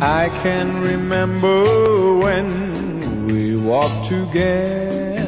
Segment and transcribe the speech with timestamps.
[0.00, 5.26] I can remember when we walked together.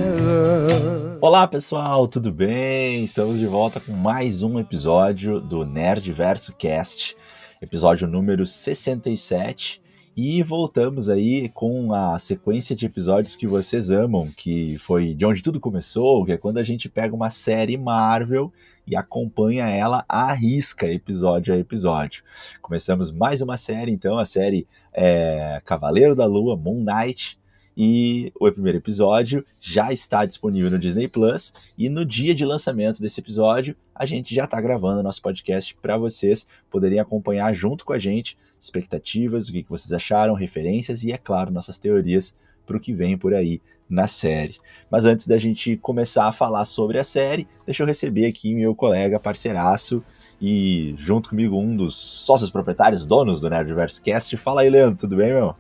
[1.21, 3.03] Olá pessoal, tudo bem?
[3.03, 7.17] Estamos de volta com mais um episódio do Nerd Verso Cast,
[7.61, 9.83] episódio número 67.
[10.17, 15.43] E voltamos aí com a sequência de episódios que vocês amam, que foi de onde
[15.43, 18.53] tudo começou, que é quando a gente pega uma série Marvel
[18.91, 22.25] e acompanha ela à risca, episódio a episódio.
[22.61, 27.39] Começamos mais uma série, então, a série é Cavaleiro da Lua, Moon Knight,
[27.77, 31.53] e o primeiro episódio já está disponível no Disney Plus.
[31.79, 35.97] E no dia de lançamento desse episódio, a gente já está gravando nosso podcast para
[35.97, 41.17] vocês poderem acompanhar junto com a gente expectativas, o que vocês acharam, referências e, é
[41.17, 44.57] claro, nossas teorias para o que vem por aí na série.
[44.89, 48.75] Mas antes da gente começar a falar sobre a série, deixa eu receber aqui meu
[48.75, 50.03] colega parceiraço
[50.41, 54.35] e junto comigo um dos sócios proprietários, donos do Nerdverse Cast.
[54.37, 55.55] Fala aí, Leandro, tudo bem, meu?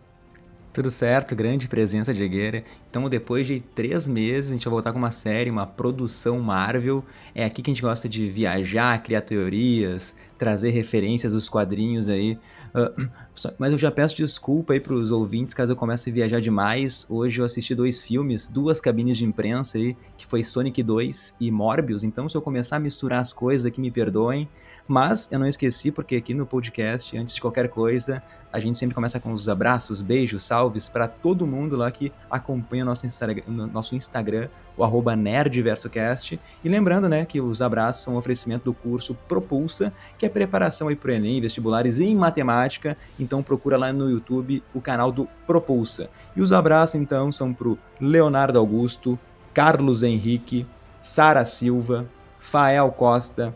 [0.72, 2.62] Tudo certo, grande presença de Egueira.
[2.88, 7.04] Então, depois de três meses, a gente vai voltar com uma série, uma produção Marvel.
[7.34, 12.38] É aqui que a gente gosta de viajar, criar teorias, trazer referências dos quadrinhos aí.
[13.40, 17.04] Uh, mas eu já peço desculpa aí pros ouvintes caso eu comece a viajar demais.
[17.08, 21.50] Hoje eu assisti dois filmes, duas cabines de imprensa aí, que foi Sonic 2 e
[21.50, 22.04] Morbius.
[22.04, 24.48] Então, se eu começar a misturar as coisas aqui, me perdoem.
[24.90, 28.20] Mas eu não esqueci, porque aqui no podcast, antes de qualquer coisa,
[28.52, 32.82] a gente sempre começa com os abraços, beijos, salves para todo mundo lá que acompanha
[32.82, 36.40] o nosso, Instagram, nosso Instagram, o arroba nerdversocast.
[36.64, 40.88] E lembrando, né, que os abraços são um oferecimento do curso Propulsa, que é preparação
[40.88, 42.96] aí pro Enem, vestibulares em matemática.
[43.16, 46.10] Então procura lá no YouTube o canal do Propulsa.
[46.34, 49.16] E os abraços, então, são pro Leonardo Augusto,
[49.54, 50.66] Carlos Henrique,
[51.00, 52.06] Sara Silva,
[52.40, 53.54] Fael Costa,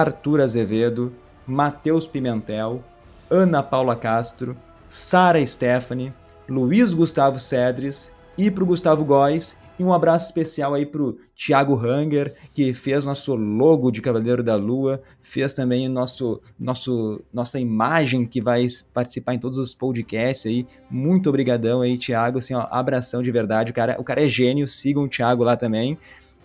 [0.00, 1.12] Arthur Azevedo,
[1.46, 2.82] Matheus Pimentel,
[3.30, 4.56] Ana Paula Castro,
[4.88, 6.12] Sara Stephanie,
[6.48, 9.58] Luiz Gustavo Cedres e para o Gustavo Góes.
[9.78, 14.56] E um abraço especial aí pro Thiago Hanger, que fez nosso logo de Cavaleiro da
[14.56, 20.66] Lua, fez também nosso, nosso, nossa imagem que vai participar em todos os podcasts aí.
[20.90, 23.70] Muito obrigadão aí, Thiago, assim, ó, abração de verdade.
[23.70, 25.98] O cara, o cara é gênio, sigam o Thiago lá também.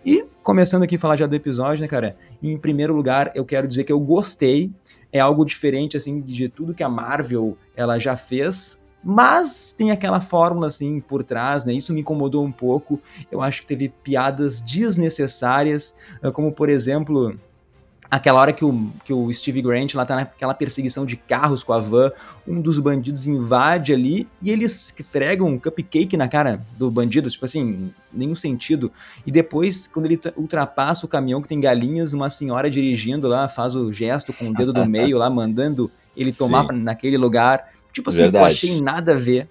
[0.04, 2.16] E começando aqui a falar já do episódio, né, cara?
[2.42, 4.72] Em primeiro lugar, eu quero dizer que eu gostei.
[5.12, 8.88] É algo diferente, assim, de tudo que a Marvel ela já fez.
[9.04, 11.74] Mas tem aquela fórmula, assim, por trás, né?
[11.74, 13.00] Isso me incomodou um pouco.
[13.32, 15.96] Eu acho que teve piadas desnecessárias,
[16.34, 17.38] como, por exemplo,
[18.12, 21.72] Aquela hora que o, que o Steve Grant lá tá naquela perseguição de carros com
[21.72, 22.12] a van,
[22.46, 27.46] um dos bandidos invade ali e eles fregam um cupcake na cara do bandido, tipo
[27.46, 28.92] assim, nenhum sentido.
[29.26, 33.78] E depois, quando ele ultrapassa o caminhão que tem galinhas, uma senhora dirigindo lá faz
[33.78, 37.70] o gesto com o dedo do meio lá, mandando ele tomar pra, naquele lugar.
[37.94, 38.44] Tipo assim, Verdade.
[38.44, 39.48] eu achei nada a ver.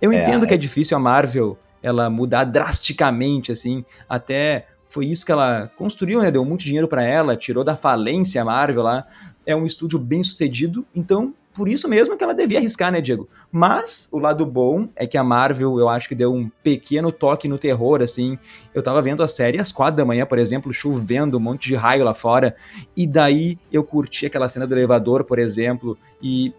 [0.00, 0.48] Eu é, entendo é...
[0.48, 6.20] que é difícil a Marvel ela mudar drasticamente, assim, até foi isso que ela construiu,
[6.20, 6.30] né?
[6.30, 9.06] Deu muito dinheiro para ela, tirou da falência a Marvel lá.
[9.44, 13.28] É um estúdio bem sucedido, então por isso mesmo que ela devia arriscar, né, Diego?
[13.50, 17.48] Mas o lado bom é que a Marvel, eu acho que deu um pequeno toque
[17.48, 18.38] no terror, assim.
[18.72, 21.74] Eu tava vendo a série às quatro da manhã, por exemplo, chovendo, um monte de
[21.74, 22.54] raio lá fora,
[22.96, 26.54] e daí eu curti aquela cena do elevador, por exemplo, e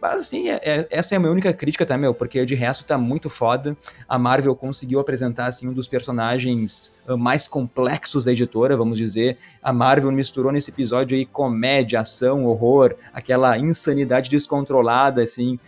[0.00, 2.14] mas assim, é, é, essa é a minha única crítica, tá, meu?
[2.14, 3.76] Porque de resto tá muito foda.
[4.08, 9.36] A Marvel conseguiu apresentar, assim, um dos personagens uh, mais complexos da editora, vamos dizer.
[9.62, 15.58] A Marvel misturou nesse episódio aí comédia, ação, horror, aquela insanidade descontrolada, assim.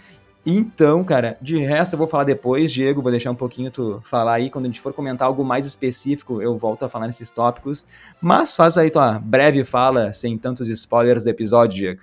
[0.45, 4.35] Então, cara, de resto eu vou falar depois, Diego, vou deixar um pouquinho tu falar
[4.35, 7.87] aí, quando a gente for comentar algo mais específico, eu volto a falar nesses tópicos.
[8.21, 12.01] Mas faz aí tua breve fala, sem tantos spoilers do episódio, Diego.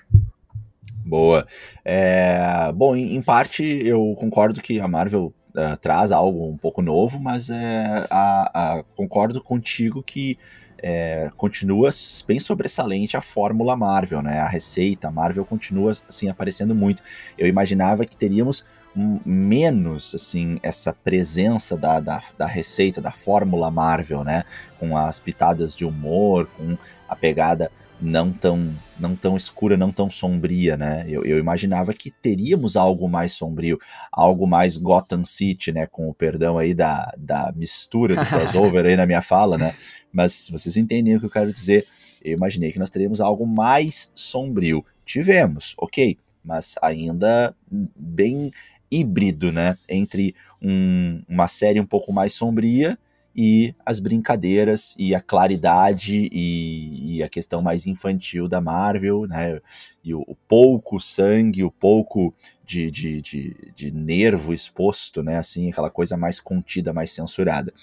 [1.06, 1.48] Boa.
[1.84, 6.82] É, bom, em, em, parte eu concordo que a Marvel uh, traz algo um pouco
[6.82, 10.38] novo, mas é, a, a, concordo contigo que
[10.82, 11.90] é, continua
[12.26, 14.40] bem sobressalente a fórmula Marvel, né?
[14.40, 17.02] A receita Marvel continua assim aparecendo muito.
[17.38, 18.66] Eu imaginava que teríamos
[18.96, 24.44] menos assim essa presença da, da, da receita da fórmula Marvel, né?
[24.79, 26.78] Com as pitadas de humor, com
[27.08, 31.05] a pegada não tão não tão escura, não tão sombria, né?
[31.07, 33.79] Eu, eu, imaginava que teríamos algo mais sombrio,
[34.11, 35.85] algo mais Gotham City, né?
[35.85, 39.73] Com o perdão aí da, da mistura do crossover aí na minha fala, né?
[40.11, 41.85] Mas vocês entendem o que eu quero dizer.
[42.22, 44.85] Eu imaginei que nós teríamos algo mais sombrio.
[45.05, 47.55] Tivemos, ok, mas ainda
[47.96, 48.51] bem
[48.91, 49.78] híbrido, né?
[49.87, 52.97] Entre um, uma série um pouco mais sombria
[53.41, 59.62] e as brincadeiras e a claridade e, e a questão mais infantil da Marvel, né?
[60.03, 62.34] E o, o pouco sangue, o pouco
[62.66, 65.38] de, de, de, de, nervo exposto, né?
[65.38, 67.74] Assim, aquela coisa mais contida, mais censurada.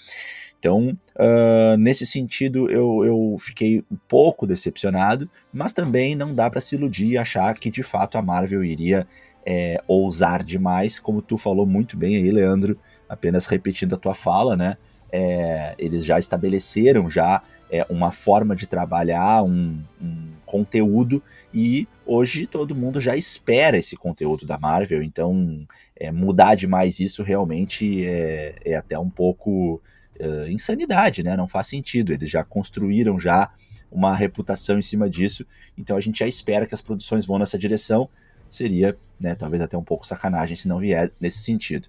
[0.59, 6.61] Então, uh, nesse sentido, eu, eu fiquei um pouco decepcionado, mas também não dá para
[6.61, 9.07] se iludir e achar que de fato a Marvel iria
[9.43, 12.79] é, ousar demais, como tu falou muito bem aí, Leandro,
[13.09, 14.77] apenas repetindo a tua fala, né?
[15.11, 21.21] É, eles já estabeleceram já é, uma forma de trabalhar, um, um, conteúdo,
[21.53, 27.21] e hoje todo mundo já espera esse conteúdo da Marvel, então é, mudar demais isso
[27.21, 29.81] realmente é, é até um pouco
[30.19, 31.35] uh, insanidade, né?
[31.35, 32.13] Não faz sentido.
[32.13, 33.51] Eles já construíram já
[33.91, 35.45] uma reputação em cima disso,
[35.77, 38.09] então a gente já espera que as produções vão nessa direção.
[38.49, 41.87] Seria, né, talvez até um pouco sacanagem se não vier nesse sentido.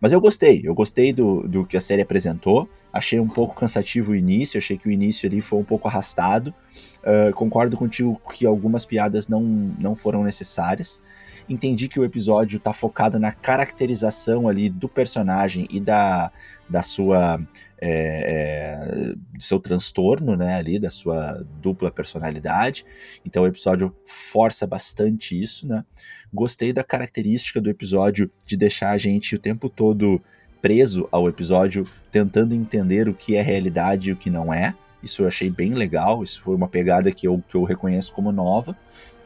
[0.00, 2.68] Mas eu gostei, eu gostei do, do que a série apresentou.
[2.92, 6.54] Achei um pouco cansativo o início, achei que o início ali foi um pouco arrastado.
[7.00, 11.00] Uh, concordo contigo que algumas piadas não, não foram necessárias.
[11.48, 16.32] Entendi que o episódio está focado na caracterização ali do personagem e da,
[16.68, 17.40] da sua
[17.80, 22.84] é, é, seu transtorno, né, ali, da sua dupla personalidade.
[23.24, 25.84] Então o episódio força bastante isso, né.
[26.32, 30.20] Gostei da característica do episódio de deixar a gente o tempo todo
[30.60, 34.74] preso ao episódio, tentando entender o que é realidade e o que não é.
[35.02, 38.30] Isso eu achei bem legal, isso foi uma pegada que eu, que eu reconheço como
[38.30, 38.76] nova,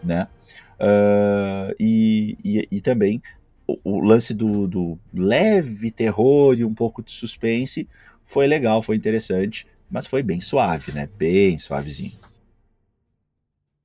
[0.03, 0.29] né.
[0.75, 3.23] Uh, e, e, e também
[3.67, 7.89] o, o lance do, do, leve terror e um pouco de suspense
[8.25, 11.09] foi legal, foi interessante, mas foi bem suave, né?
[11.19, 12.24] Bem suavezinho.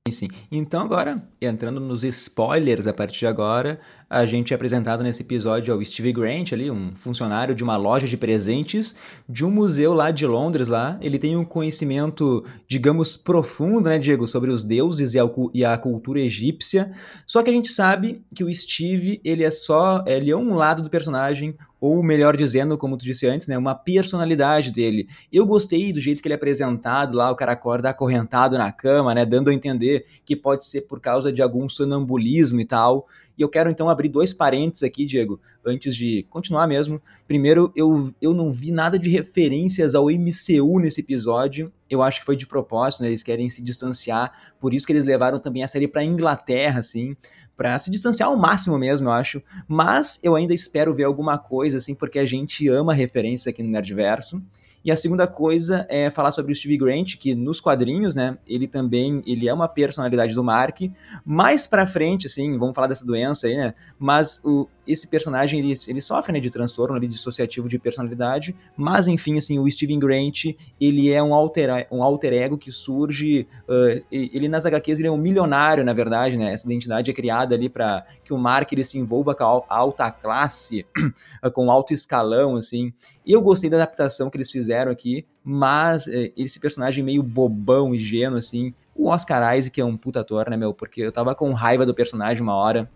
[0.08, 0.28] Sim.
[0.50, 5.74] Então agora, entrando nos spoilers a partir de agora, a gente é apresentado nesse episódio
[5.74, 8.96] ao Steve Grant ali, um funcionário de uma loja de presentes
[9.28, 10.96] de um museu lá de Londres lá.
[11.02, 15.76] Ele tem um conhecimento, digamos, profundo, né, Diego, sobre os deuses e a, e a
[15.76, 16.90] cultura egípcia.
[17.26, 20.82] Só que a gente sabe que o Steve, ele é só, ele é um lado
[20.82, 25.08] do personagem, ou melhor dizendo, como tu disse antes, né, uma personalidade dele.
[25.32, 29.14] Eu gostei do jeito que ele é apresentado lá, o cara acorda acorrentado na cama,
[29.14, 33.06] né, dando a entender que pode ser por causa de algum sonambulismo e tal.
[33.40, 37.00] E eu quero então abrir dois parênteses aqui, Diego, antes de continuar mesmo.
[37.26, 41.72] Primeiro, eu, eu não vi nada de referências ao MCU nesse episódio.
[41.88, 43.08] Eu acho que foi de propósito, né?
[43.08, 47.16] Eles querem se distanciar, por isso que eles levaram também a série para Inglaterra, assim,
[47.56, 49.42] para se distanciar ao máximo mesmo, eu acho.
[49.66, 53.70] Mas eu ainda espero ver alguma coisa, assim, porque a gente ama referência aqui no
[53.70, 54.42] Nerdverso.
[54.82, 58.66] E a segunda coisa é falar sobre o Steve Grant, que nos quadrinhos, né, ele
[58.66, 60.80] também, ele é uma personalidade do Mark.
[61.24, 65.78] Mais pra frente, assim, vamos falar dessa doença aí, né, mas o, esse personagem ele,
[65.86, 70.46] ele sofre né, de transtorno ali, dissociativo de personalidade, mas enfim, assim, o Steven Grant
[70.80, 75.12] ele é um alter, um alter ego que surge, uh, ele nas HQs ele é
[75.12, 78.84] um milionário, na verdade, né, essa identidade é criada ali para que o Mark ele
[78.84, 80.86] se envolva com a alta classe,
[81.52, 82.94] com alto escalão, assim,
[83.26, 87.94] e eu gostei da adaptação que eles fizeram aqui, mas eh, esse personagem meio bobão,
[87.94, 91.52] ingênuo, assim, o Oscar Isaac é um puta ator, né, meu, porque eu tava com
[91.52, 92.88] raiva do personagem uma hora,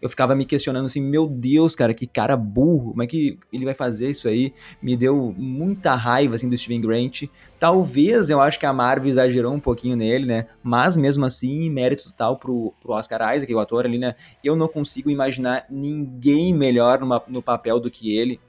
[0.00, 3.64] eu ficava me questionando assim, meu Deus, cara, que cara burro, como é que ele
[3.64, 4.52] vai fazer isso aí?
[4.82, 7.24] Me deu muita raiva, assim, do Steven Grant.
[7.58, 10.46] Talvez, eu acho que a Marvel exagerou um pouquinho nele, né?
[10.62, 14.14] Mas, mesmo assim, mérito total pro, pro Oscar Isaac, o ator ali, né?
[14.42, 18.40] Eu não consigo imaginar ninguém melhor numa, no papel do que ele.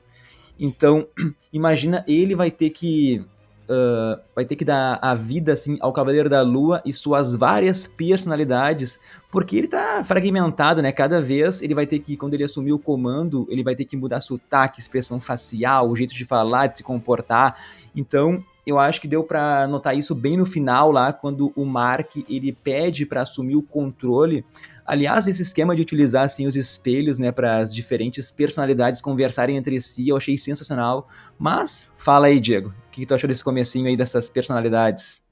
[0.60, 1.08] Então,
[1.52, 3.26] imagina, ele vai ter que
[3.66, 7.88] uh, vai ter que dar a vida assim ao Cavaleiro da Lua e suas várias
[7.88, 9.00] personalidades,
[9.32, 10.92] porque ele tá fragmentado, né?
[10.92, 13.98] Cada vez ele vai ter que, quando ele assumir o comando, ele vai ter que
[13.98, 17.58] mudar sotaque, expressão facial, o jeito de falar, de se comportar.
[17.96, 22.16] Então, eu acho que deu para notar isso bem no final lá, quando o Mark
[22.28, 24.44] ele pede para assumir o controle
[24.86, 29.82] Aliás, esse esquema de utilizar assim os espelhos, né, para as diferentes personalidades conversarem entre
[29.82, 31.08] si, eu achei sensacional.
[31.40, 35.26] Mas fala aí, Diego, o que, que tu achou desse comecinho aí dessas personalidades?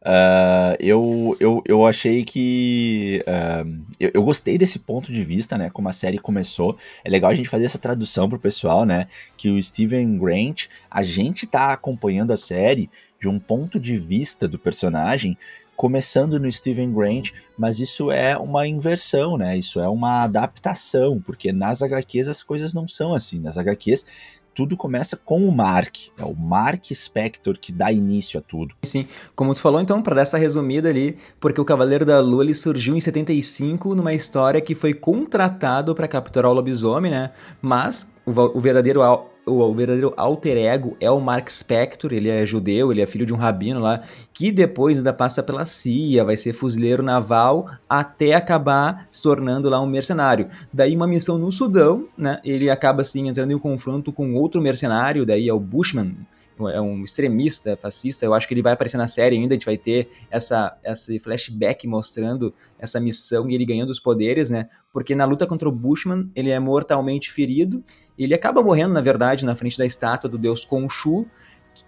[0.00, 3.24] Uh, eu, eu, eu achei que.
[3.26, 5.68] Uh, eu, eu, gostei desse ponto de vista, né?
[5.70, 6.76] Como a série começou.
[7.04, 9.08] É legal a gente fazer essa tradução pro pessoal, né?
[9.36, 12.88] Que o Steven Grant, a gente tá acompanhando a série
[13.20, 15.36] de um ponto de vista do personagem
[15.76, 19.56] começando no Steven Grant, mas isso é uma inversão, né?
[19.58, 23.38] Isso é uma adaptação, porque nas HQs as coisas não são assim.
[23.38, 24.06] Nas HQs
[24.56, 26.08] tudo começa com o Mark.
[26.18, 28.74] É o Mark Spector que dá início a tudo.
[28.84, 32.42] Sim, como tu falou então, para dar essa resumida ali, porque o Cavaleiro da Lua
[32.42, 37.32] ele surgiu em 75 numa história que foi contratado para capturar o lobisomem, né?
[37.60, 39.02] Mas o, o verdadeiro
[39.46, 43.32] o verdadeiro alter ego é o Mark Spector, ele é judeu, ele é filho de
[43.32, 49.06] um rabino lá, que depois ainda passa pela CIA, vai ser fuzileiro naval, até acabar
[49.08, 50.48] se tornando lá um mercenário.
[50.72, 54.60] Daí uma missão no Sudão, né, ele acaba assim entrando em um confronto com outro
[54.60, 56.16] mercenário, daí é o Bushman,
[56.72, 58.24] é um extremista, fascista.
[58.24, 59.54] Eu acho que ele vai aparecer na série ainda.
[59.54, 64.48] A gente vai ter essa, esse flashback mostrando essa missão e ele ganhando os poderes,
[64.48, 64.68] né?
[64.92, 67.84] Porque na luta contra o Bushman, ele é mortalmente ferido.
[68.18, 71.26] Ele acaba morrendo, na verdade, na frente da estátua do deus Khonshu.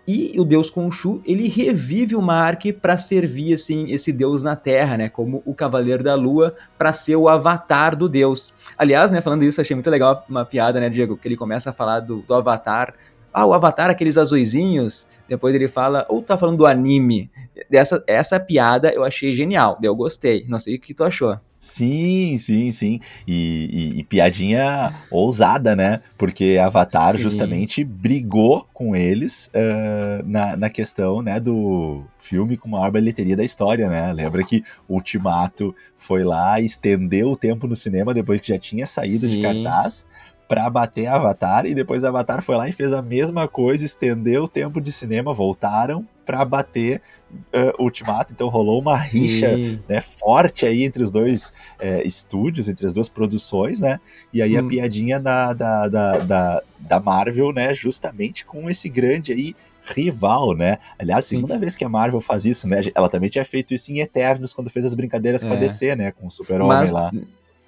[0.06, 4.98] E o deus Khonshu, ele revive o Mark para servir assim esse deus na Terra,
[4.98, 8.52] né, como o cavaleiro da lua, para ser o avatar do deus.
[8.76, 11.72] Aliás, né, falando isso, achei muito legal uma piada, né, Diego, que ele começa a
[11.72, 12.94] falar do, do avatar
[13.38, 15.06] ah, o Avatar, aqueles azuizinhos.
[15.28, 17.30] Depois ele fala, ou tá falando do anime.
[17.70, 20.44] Dessa, essa piada eu achei genial, eu gostei.
[20.48, 21.38] Não sei o que tu achou.
[21.58, 23.00] Sim, sim, sim.
[23.26, 26.00] E, e, e piadinha ousada, né?
[26.16, 27.22] Porque Avatar sim.
[27.22, 33.36] justamente brigou com eles uh, na, na questão né, do filme com a maior bilheteria
[33.36, 34.12] da história, né?
[34.12, 39.28] Lembra que Ultimato foi lá, estendeu o tempo no cinema depois que já tinha saído
[39.28, 39.30] sim.
[39.30, 40.06] de cartaz
[40.48, 44.48] para bater Avatar e depois Avatar foi lá e fez a mesma coisa, estendeu o
[44.48, 49.54] tempo de cinema, voltaram para bater uh, Ultimato, então rolou uma rixa
[49.86, 54.00] né, forte aí entre os dois uh, estúdios, entre as duas produções, né?
[54.32, 54.60] E aí hum.
[54.60, 59.54] a piadinha da, da, da, da, da Marvel, né, justamente com esse grande aí
[59.94, 60.78] rival, né?
[60.98, 61.60] Aliás, segunda Sim.
[61.60, 62.80] vez que a Marvel faz isso, né?
[62.94, 65.46] Ela também tinha feito isso em Eternos, quando fez as brincadeiras é.
[65.46, 65.60] com a é.
[65.60, 66.10] DC, né?
[66.10, 67.10] Com o Super-Homem lá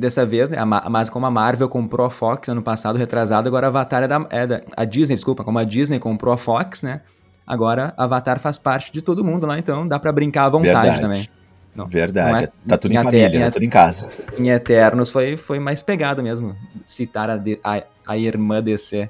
[0.00, 0.57] dessa vez, né?
[0.64, 4.47] Mas como a Marvel comprou a Fox ano passado, retrasado, agora Avatar é da, é
[4.47, 4.62] da.
[4.76, 7.02] A Disney, desculpa, como a Disney comprou a Fox, né?
[7.47, 11.00] Agora Avatar faz parte de todo mundo lá, então dá para brincar à vontade Verdade.
[11.00, 11.28] também.
[11.75, 14.11] Não, Verdade, não é, tá tudo em, em família, em, tá tudo em casa.
[14.37, 19.09] Em Eternos foi, foi mais pegado mesmo, citar a, a, a irmã DC.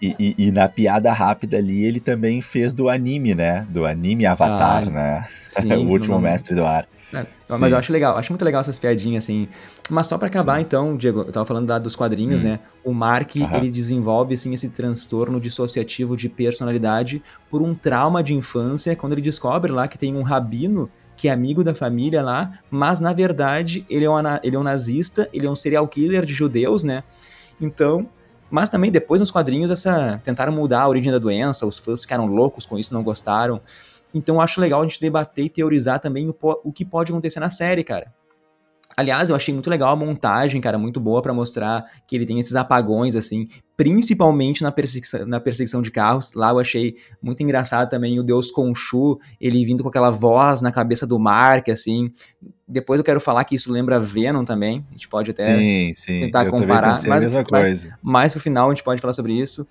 [0.00, 3.66] E, e, e, na piada rápida ali, ele também fez do anime, né?
[3.68, 5.28] Do anime Avatar, ah, né?
[5.48, 6.86] Sim, o último mestre do ar.
[7.12, 7.26] É,
[7.58, 9.48] mas eu acho legal, acho muito legal essas piadinhas, assim.
[9.90, 10.62] Mas só para acabar, Sim.
[10.62, 12.46] então, Diego, eu tava falando da, dos quadrinhos, hum.
[12.46, 12.60] né?
[12.84, 13.56] O Mark, uhum.
[13.56, 19.22] ele desenvolve, assim, esse transtorno dissociativo de personalidade por um trauma de infância, quando ele
[19.22, 23.84] descobre lá que tem um rabino que é amigo da família lá, mas na verdade
[23.90, 27.02] ele é, um, ele é um nazista, ele é um serial killer de judeus, né?
[27.60, 28.08] Então,
[28.48, 32.26] mas também depois nos quadrinhos essa tentaram mudar a origem da doença, os fãs ficaram
[32.26, 33.60] loucos com isso, não gostaram.
[34.14, 37.40] Então eu acho legal a gente debater e teorizar também o, o que pode acontecer
[37.40, 38.14] na série, cara.
[38.98, 42.40] Aliás, eu achei muito legal a montagem, cara, muito boa para mostrar que ele tem
[42.40, 43.46] esses apagões, assim,
[43.78, 46.32] principalmente na perseguição, na perseguição de carros.
[46.34, 50.72] Lá eu achei muito engraçado também o Deus Conchu, ele vindo com aquela voz na
[50.72, 52.10] cabeça do Mark, assim.
[52.66, 54.84] Depois eu quero falar que isso lembra Venom também.
[54.90, 56.20] A gente pode até sim, sim.
[56.22, 57.00] tentar eu comparar.
[57.06, 57.44] Mas, a.
[57.52, 59.64] Mais, mais pro final a gente pode falar sobre isso.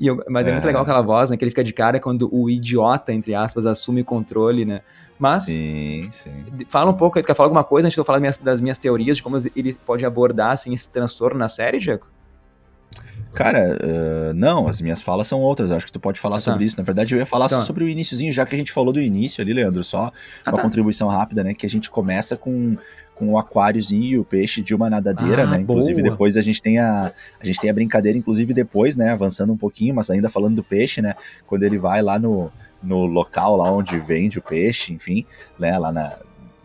[0.00, 0.50] Eu, mas é.
[0.50, 0.52] é.
[0.54, 1.36] muito legal aquela voz, né?
[1.36, 4.80] Que ele fica de cara quando o idiota, entre aspas, assume o controle, né?
[5.18, 5.44] Mas.
[5.44, 6.30] Sim, sim.
[6.68, 8.78] Fala um pouco, quer falar alguma coisa antes de eu falar das minhas, das minhas
[8.78, 12.06] teorias de como ele pode abordar assim, esse transtorno na série, Diego?
[13.34, 15.70] Cara, uh, não, as minhas falas são outras.
[15.70, 16.64] Acho que tu pode falar ah, sobre tá.
[16.66, 16.76] isso.
[16.76, 17.60] Na verdade, eu ia falar então.
[17.60, 19.82] só sobre o iníciozinho, já que a gente falou do início ali, Leandro.
[19.82, 20.12] Só
[20.44, 20.62] ah, uma tá.
[20.62, 21.54] contribuição rápida, né?
[21.54, 22.76] Que a gente começa com,
[23.14, 25.60] com o aquáriozinho e o peixe de uma nadadeira, ah, né?
[25.60, 26.10] Inclusive, boa.
[26.10, 27.10] depois a gente tem a,
[27.40, 29.10] a gente tem a brincadeira, inclusive depois, né?
[29.10, 31.14] Avançando um pouquinho, mas ainda falando do peixe, né?
[31.46, 35.24] Quando ele vai lá no, no local lá onde vende o peixe, enfim,
[35.58, 35.78] né?
[35.78, 36.18] Lá na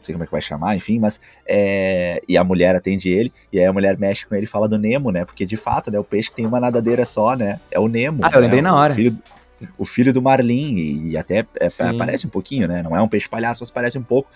[0.08, 3.60] sei como é que vai chamar, enfim, mas é, e a mulher atende ele, e
[3.60, 5.26] aí a mulher mexe com ele e fala do Nemo, né?
[5.26, 7.60] Porque de fato, né, o peixe que tem uma nadadeira só, né?
[7.70, 8.22] É o Nemo.
[8.24, 8.94] Ah, eu lembrei né, na hora.
[8.94, 9.18] Filho,
[9.78, 12.84] o filho do Marlin, e, e até é, parece um pouquinho, né?
[12.84, 14.30] Não é um peixe palhaço, mas parece um pouco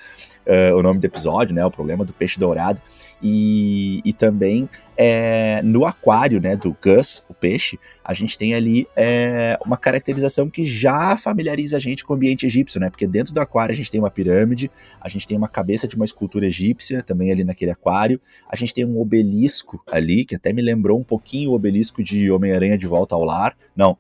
[0.48, 1.66] uh, o nome do episódio, né?
[1.66, 2.82] O problema do peixe dourado.
[3.22, 8.88] E, e também é, no aquário, né, do Gus, o peixe, a gente tem ali
[8.96, 12.90] é, uma caracterização que já familiariza a gente com o ambiente egípcio, né?
[12.90, 15.96] Porque dentro do aquário a gente tem uma pirâmide, a gente tem uma cabeça de
[15.96, 20.52] uma escultura egípcia também ali naquele aquário, a gente tem um obelisco ali, que até
[20.52, 23.56] me lembrou um pouquinho o obelisco de Homem-Aranha de Volta ao Lar.
[23.76, 23.98] Não,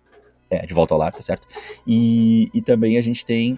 [0.51, 1.47] é, de volta ao lar, tá certo?
[1.87, 3.57] E, e também a gente tem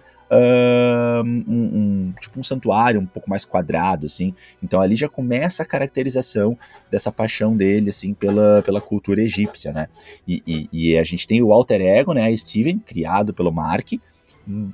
[1.24, 4.32] um, um, tipo um santuário um pouco mais quadrado, assim.
[4.62, 6.56] Então ali já começa a caracterização
[6.90, 9.88] dessa paixão dele, assim, pela, pela cultura egípcia, né?
[10.26, 12.34] E, e, e a gente tem o alter ego, né?
[12.36, 13.92] Steven, criado pelo Mark.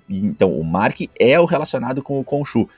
[0.08, 2.68] Então o Mark é o relacionado com o Khonshu.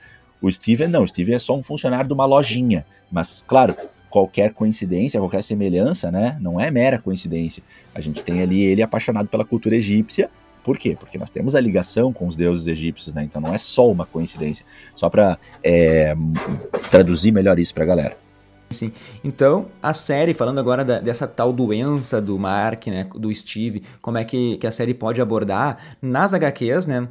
[0.41, 2.85] O Steven não, o Steven é só um funcionário de uma lojinha.
[3.09, 3.75] Mas, claro,
[4.13, 6.37] qualquer coincidência, qualquer semelhança, né?
[6.39, 7.63] Não é mera coincidência.
[7.95, 10.29] A gente tem ali ele apaixonado pela cultura egípcia.
[10.63, 10.95] Por quê?
[10.97, 13.23] Porque nós temos a ligação com os deuses egípcios, né?
[13.23, 14.63] Então não é só uma coincidência.
[14.95, 16.15] Só para é,
[16.91, 18.17] traduzir melhor isso para a galera.
[18.69, 18.91] Sim.
[19.23, 24.17] Então, a série, falando agora da, dessa tal doença do Mark, né, do Steve, como
[24.17, 27.07] é que, que a série pode abordar, nas HQs, né,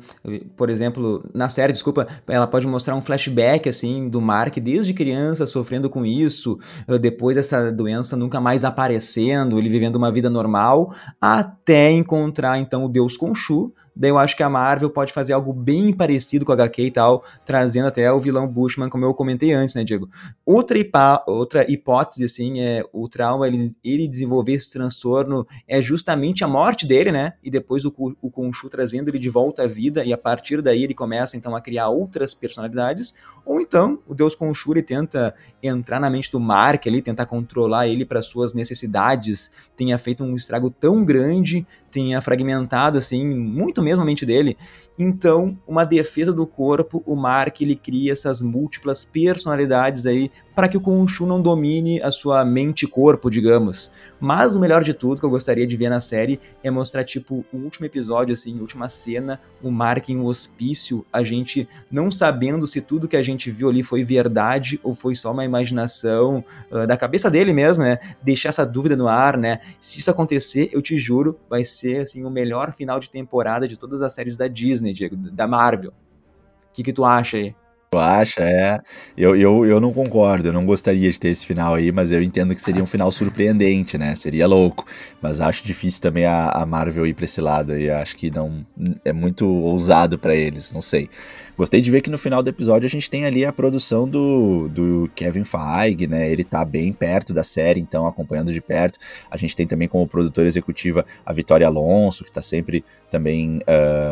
[0.57, 5.47] por exemplo, na série, desculpa, ela pode mostrar um flashback, assim, do Mark desde criança
[5.47, 10.93] sofrendo com isso, eh, depois essa doença nunca mais aparecendo, ele vivendo uma vida normal,
[11.21, 15.53] até encontrar, então, o Deus Khonshu, Daí eu acho que a Marvel pode fazer algo
[15.53, 19.53] bem parecido com a HQ e tal, trazendo até o vilão Bushman, como eu comentei
[19.53, 20.09] antes, né, Diego?
[20.45, 26.43] Outra, hipa, outra hipótese, assim, é o trauma, ele, ele desenvolver esse transtorno é justamente
[26.43, 27.35] a morte dele, né?
[27.43, 30.85] E depois o, o Khonshu trazendo ele de volta à vida, e a partir daí
[30.85, 33.15] ele começa, então, a criar outras personalidades.
[33.45, 37.89] Ou então, o Deus Khonshu, ele tenta entrar na mente do Mark ali, tentar controlar
[37.89, 44.03] ele para suas necessidades, tenha feito um estrago tão grande, tenha fragmentado, assim, muito mesmo
[44.03, 44.57] a mente dele.
[45.03, 50.77] Então, uma defesa do corpo, o Mark ele cria essas múltiplas personalidades aí para que
[50.77, 53.91] o Khonshu não domine a sua mente e corpo, digamos.
[54.21, 57.45] Mas o melhor de tudo que eu gostaria de ver na série é mostrar, tipo,
[57.53, 62.67] o último episódio, assim, última cena, o Mark em um hospício, a gente não sabendo
[62.67, 66.87] se tudo que a gente viu ali foi verdade ou foi só uma imaginação uh,
[66.87, 67.99] da cabeça dele mesmo, né?
[68.23, 69.61] Deixar essa dúvida no ar, né?
[69.81, 73.77] Se isso acontecer, eu te juro, vai ser, assim, o melhor final de temporada de
[73.77, 75.91] todas as séries da Disney, Diego, da Marvel.
[75.91, 77.55] O que, que tu acha aí?
[77.93, 78.41] Tu acha?
[78.43, 78.81] É.
[79.15, 82.23] Eu, eu, eu não concordo, eu não gostaria de ter esse final aí, mas eu
[82.23, 84.15] entendo que seria um final surpreendente, né?
[84.15, 84.87] Seria louco.
[85.21, 88.65] Mas acho difícil também a, a Marvel ir pra esse lado e acho que não.
[89.05, 91.11] É muito ousado para eles, não sei.
[91.55, 94.69] Gostei de ver que no final do episódio a gente tem ali a produção do,
[94.69, 96.31] do Kevin Feige, né?
[96.31, 98.99] Ele tá bem perto da série, então acompanhando de perto.
[99.31, 103.61] A gente tem também como produtora executiva a Vitória Alonso, que tá sempre também.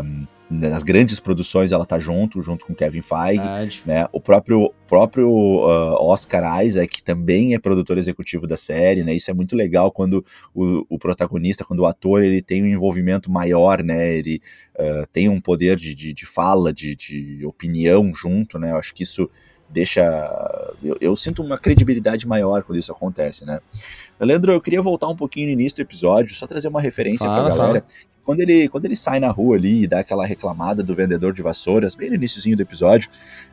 [0.04, 4.06] Um, nas grandes produções ela tá junto, junto com Kevin Feige, né?
[4.12, 9.14] O próprio, próprio uh, Oscar Isaac que também é produtor executivo da série, né?
[9.14, 13.30] Isso é muito legal quando o, o protagonista, quando o ator ele tem um envolvimento
[13.30, 14.12] maior, né?
[14.12, 14.42] Ele
[14.74, 18.72] uh, tem um poder de, de, de fala, de, de opinião junto, né?
[18.72, 19.30] Eu acho que isso
[19.70, 20.02] deixa.
[20.82, 23.60] Eu, eu, sinto uma credibilidade maior quando isso acontece, né?
[24.18, 27.46] Leandro, eu queria voltar um pouquinho no início do episódio, só trazer uma referência fala,
[27.46, 27.80] pra galera.
[27.80, 28.10] Fala.
[28.22, 31.40] Quando ele, quando ele sai na rua ali e dá aquela reclamada do vendedor de
[31.40, 33.08] vassouras, bem no iníciozinho do episódio,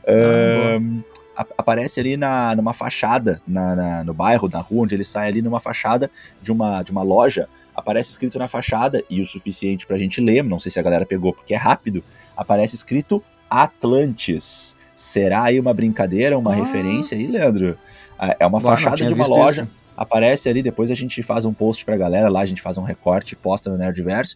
[0.05, 1.01] ah, um,
[1.35, 5.41] aparece ali na, numa fachada, na, na, no bairro, na rua onde ele sai ali,
[5.41, 9.97] numa fachada de uma, de uma loja, aparece escrito na fachada, e o suficiente pra
[9.97, 12.03] gente ler, não sei se a galera pegou porque é rápido,
[12.35, 14.75] aparece escrito Atlantis.
[14.97, 16.55] Será aí uma brincadeira, uma ah.
[16.55, 17.77] referência aí, Leandro?
[18.17, 19.61] Ah, é uma Boa, fachada de uma loja.
[19.61, 19.71] Isso.
[19.95, 22.83] Aparece ali, depois a gente faz um post pra galera lá, a gente faz um
[22.83, 24.35] recorte e posta no Nerdverso,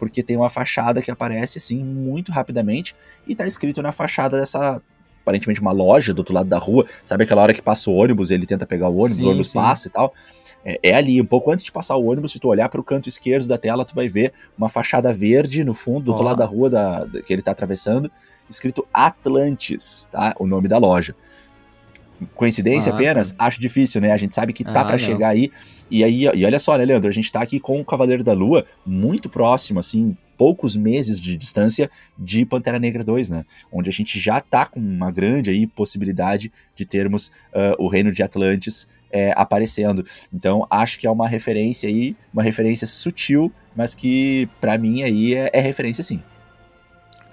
[0.00, 2.92] porque tem uma fachada que aparece assim muito rapidamente
[3.24, 4.82] e tá escrito na fachada dessa
[5.22, 6.86] aparentemente uma loja do outro lado da rua.
[7.04, 9.50] Sabe aquela hora que passa o ônibus, ele tenta pegar o ônibus, sim, o ônibus
[9.50, 9.58] sim.
[9.58, 10.14] passa e tal.
[10.64, 12.84] É, é, ali, um pouco antes de passar o ônibus, se tu olhar para o
[12.84, 16.38] canto esquerdo da tela, tu vai ver uma fachada verde no fundo, do outro lado
[16.38, 18.10] da rua da, da, que ele tá atravessando,
[18.48, 20.34] escrito Atlantis, tá?
[20.38, 21.14] O nome da loja.
[22.34, 23.32] Coincidência ah, apenas?
[23.32, 23.46] Tá.
[23.46, 24.12] Acho difícil, né?
[24.12, 25.50] A gente sabe que tá ah, para chegar aí.
[25.90, 27.08] E aí, e olha só, né, Leandro?
[27.08, 31.36] A gente tá aqui com o Cavaleiro da Lua muito próximo, assim, poucos meses de
[31.36, 33.44] distância de Pantera Negra 2, né?
[33.72, 38.12] Onde a gente já tá com uma grande aí possibilidade de termos uh, o Reino
[38.12, 40.04] de Atlantis é, aparecendo.
[40.32, 45.34] Então, acho que é uma referência aí, uma referência sutil, mas que para mim aí
[45.34, 46.22] é, é referência sim.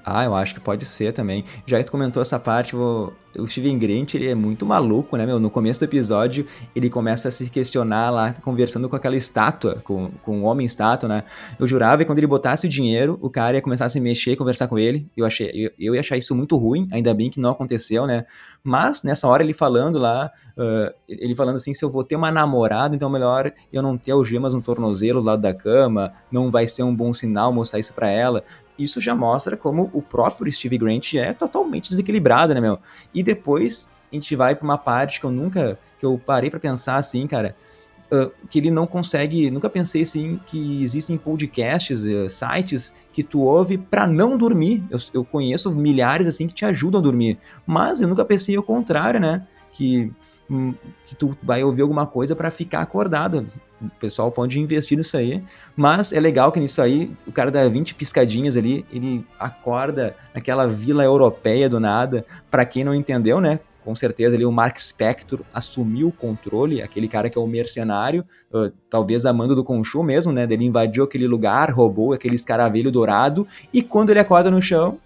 [0.10, 1.44] Ah, eu acho que pode ser também.
[1.66, 5.26] Já que tu comentou essa parte, vou, o Steven Grant, ele é muito maluco, né,
[5.26, 5.40] meu?
[5.40, 10.12] No começo do episódio, ele começa a se questionar lá, conversando com aquela estátua, com,
[10.24, 11.24] com o homem estátua, né?
[11.60, 14.36] Eu jurava que quando ele botasse o dinheiro, o cara ia começar a se mexer
[14.36, 15.10] conversar com ele.
[15.16, 18.26] Eu, achei, eu, eu ia achar isso muito ruim, ainda bem que não aconteceu, né?
[18.64, 22.32] Mas, nessa hora, ele falando lá, uh, ele falando assim, se eu vou ter uma
[22.32, 26.68] namorada, então melhor eu não ter algemas no tornozelo do lado da cama, não vai
[26.68, 28.44] ser um bom sinal mostrar isso para ela
[28.78, 32.80] isso já mostra como o próprio Steve Grant é totalmente desequilibrado, né, meu?
[33.18, 36.60] E depois a gente vai para uma parte que eu nunca, que eu parei para
[36.60, 37.56] pensar assim, cara,
[38.12, 43.40] uh, que ele não consegue, nunca pensei assim que existem podcasts, uh, sites que tu
[43.40, 44.84] ouve para não dormir.
[44.92, 48.62] Eu, eu conheço milhares assim que te ajudam a dormir, mas eu nunca pensei ao
[48.62, 49.48] contrário, né?
[49.72, 50.14] Que
[51.06, 53.48] que tu vai ouvir alguma coisa para ficar acordado.
[53.82, 55.44] O pessoal pode investir nisso aí,
[55.76, 60.68] mas é legal que nisso aí o cara dá 20 piscadinhas ali, ele acorda naquela
[60.68, 62.26] vila europeia do nada.
[62.50, 63.60] Para quem não entendeu, né?
[63.84, 68.26] Com certeza ali o Mark Spector assumiu o controle, aquele cara que é o mercenário,
[68.52, 70.44] uh, talvez amando do Conchu mesmo, né?
[70.50, 74.98] Ele invadiu aquele lugar, roubou aquele escaravelho dourado e quando ele acorda no chão,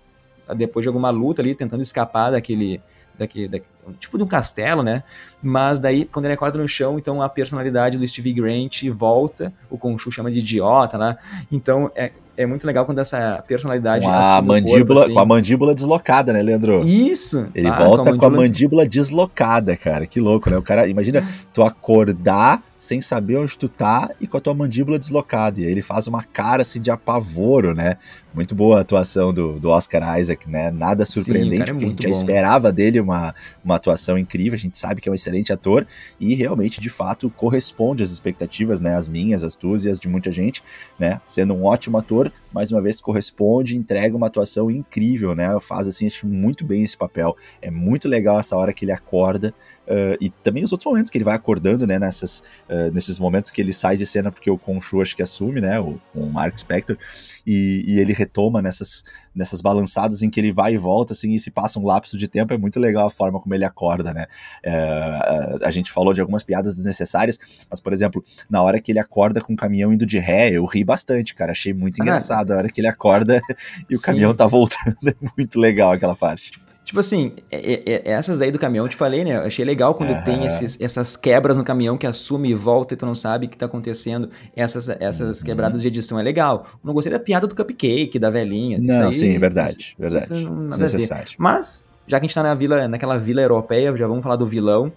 [0.56, 2.82] depois de alguma luta ali tentando escapar daquele
[3.18, 3.62] daquele,
[4.00, 5.04] tipo de um castelo, né?
[5.42, 9.78] Mas daí, quando ele acorda no chão, então a personalidade do Steve Grant volta, o
[9.78, 11.18] Khonshu chama de idiota lá.
[11.52, 14.06] Então é, é muito legal quando essa personalidade.
[14.06, 15.14] Com a, mandíbula, corpo, assim.
[15.14, 16.88] com a mandíbula deslocada, né, Leandro?
[16.88, 17.48] Isso!
[17.54, 18.18] Ele ah, volta com a, mandíbula...
[18.18, 20.06] com a mandíbula deslocada, cara.
[20.06, 20.58] Que louco, né?
[20.58, 24.98] O cara, imagina tu acordar sem saber onde tu tá e com a tua mandíbula
[24.98, 25.62] deslocada.
[25.62, 27.98] E aí ele faz uma cara assim de apavoro, né?
[28.34, 30.72] Muito boa a atuação do, do Oscar Isaac, né?
[30.72, 32.04] Nada surpreendente, Sim, é porque a gente bom.
[32.08, 35.86] já esperava dele uma, uma atuação incrível, a gente sabe que é um excelente ator
[36.20, 38.96] e realmente, de fato, corresponde às expectativas, né?
[38.96, 40.64] As minhas, as tuas e as de muita gente,
[40.98, 41.22] né?
[41.28, 45.56] Sendo um ótimo ator, mais uma vez corresponde, entrega uma atuação incrível, né?
[45.60, 47.38] Faz assim, acho muito bem esse papel.
[47.62, 49.54] É muito legal essa hora que ele acorda
[49.88, 52.00] uh, e também os outros momentos que ele vai acordando, né?
[52.00, 52.40] Nessas
[52.70, 55.80] uh, nesses momentos que ele sai de cena porque o Khonshu acho que assume, né,
[55.80, 56.98] o, o Mark Spector,
[57.46, 61.40] e, e, ele retoma nessas, nessas balançadas em que ele vai e volta, assim, e
[61.40, 64.26] se passa um lapso de tempo, é muito legal a forma como ele acorda, né,
[64.64, 67.40] é, a, a, gente falou de algumas piadas desnecessárias,
[67.70, 70.66] mas, por exemplo, na hora que ele acorda com o caminhão indo de ré, eu
[70.66, 73.42] ri bastante, cara, achei muito ah, engraçado, a hora que ele acorda
[73.90, 74.06] e o sim.
[74.06, 76.52] caminhão tá voltando, é muito legal aquela parte.
[76.92, 79.38] Tipo assim, é, é, é, essas aí do caminhão, eu te falei, né?
[79.38, 80.24] Eu achei legal quando uhum.
[80.26, 83.50] tem esses, essas quebras no caminhão que assume e volta e tu não sabe o
[83.50, 84.30] que tá acontecendo.
[84.54, 85.46] Essas, essas uhum.
[85.46, 86.66] quebradas de edição é legal.
[86.84, 88.78] Não gostei da piada do cupcake, da velhinha.
[88.78, 90.26] Não, aí, sim, verdade, isso, verdade.
[90.26, 91.32] Isso não, Necessário.
[91.38, 94.46] Mas, já que a gente tá na vila, naquela vila europeia, já vamos falar do
[94.46, 94.92] vilão.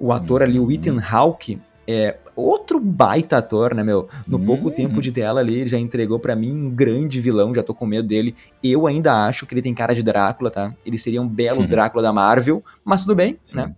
[0.00, 0.48] O ator uhum.
[0.48, 4.08] ali, o Ethan Hawke, é, outro baita ator, né, meu?
[4.26, 7.62] No pouco tempo de tela ali, ele já entregou para mim um grande vilão, já
[7.62, 8.34] tô com medo dele.
[8.62, 10.74] Eu ainda acho que ele tem cara de Drácula, tá?
[10.84, 13.56] Ele seria um belo Drácula da Marvel, mas tudo bem, Sim.
[13.56, 13.74] né?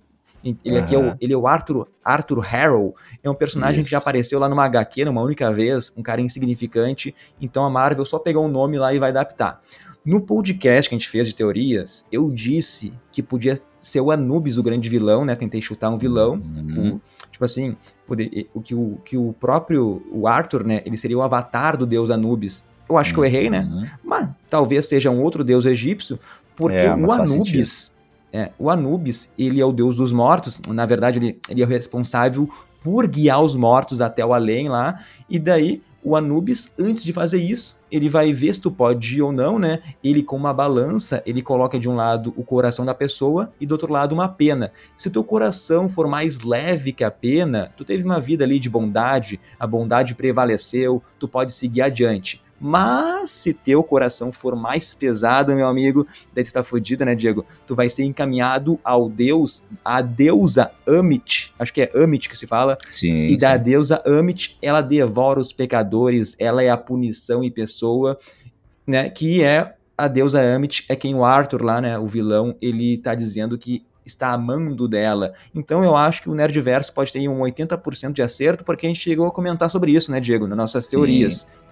[0.65, 3.91] Ele aqui é o, ele é o Arthur, Arthur Harrow, é um personagem Isso.
[3.91, 8.05] que já apareceu lá numa HQ numa única vez, um cara insignificante, então a Marvel
[8.05, 9.61] só pegou um nome lá e vai adaptar.
[10.09, 14.57] No podcast que a gente fez de teorias, eu disse que podia ser o Anubis
[14.57, 15.37] o grande vilão, né?
[15.37, 16.37] Tentei chutar um vilão.
[16.37, 16.95] Uhum.
[16.95, 20.81] O, tipo assim, poder, o, que o que o próprio o Arthur, né?
[20.87, 22.67] Ele seria o avatar do deus Anubis.
[22.89, 23.69] Eu acho que eu errei, né?
[23.71, 23.87] Uhum.
[24.03, 26.19] Mas talvez seja um outro deus egípcio,
[26.57, 27.99] porque é, o Anubis.
[28.33, 30.59] É, o Anubis, ele é o deus dos mortos.
[30.69, 32.49] Na verdade, ele, ele é o responsável
[32.83, 35.05] por guiar os mortos até o além lá.
[35.29, 39.23] E daí o Anubis, antes de fazer isso, ele vai ver se tu pode ir
[39.23, 39.83] ou não, né?
[40.03, 43.73] Ele com uma balança, ele coloca de um lado o coração da pessoa e do
[43.73, 44.73] outro lado uma pena.
[44.97, 48.71] Se teu coração for mais leve que a pena, tu teve uma vida ali de
[48.71, 52.41] bondade, a bondade prevaleceu, tu pode seguir adiante.
[52.61, 57.47] Mas se teu coração for mais pesado, meu amigo, daí tu tá fudido, né, Diego?
[57.67, 62.47] Tu vai ser encaminhado ao deus, a deusa Amit, acho que é Amit que se
[62.47, 62.77] fala.
[62.91, 63.29] Sim.
[63.29, 68.19] E da deusa Amit, ela devora os pecadores, ela é a punição em pessoa,
[68.87, 69.09] né?
[69.09, 73.17] Que é a deusa Amit, é quem o Arthur lá, né, o vilão, ele tá
[73.17, 75.35] dizendo que está amando dela.
[75.55, 79.01] Então eu acho que o Nerdverso pode ter um 80% de acerto, porque a gente
[79.01, 80.93] chegou a comentar sobre isso, né, Diego, nas nossas Sim.
[80.93, 81.35] teorias.
[81.41, 81.68] Sim,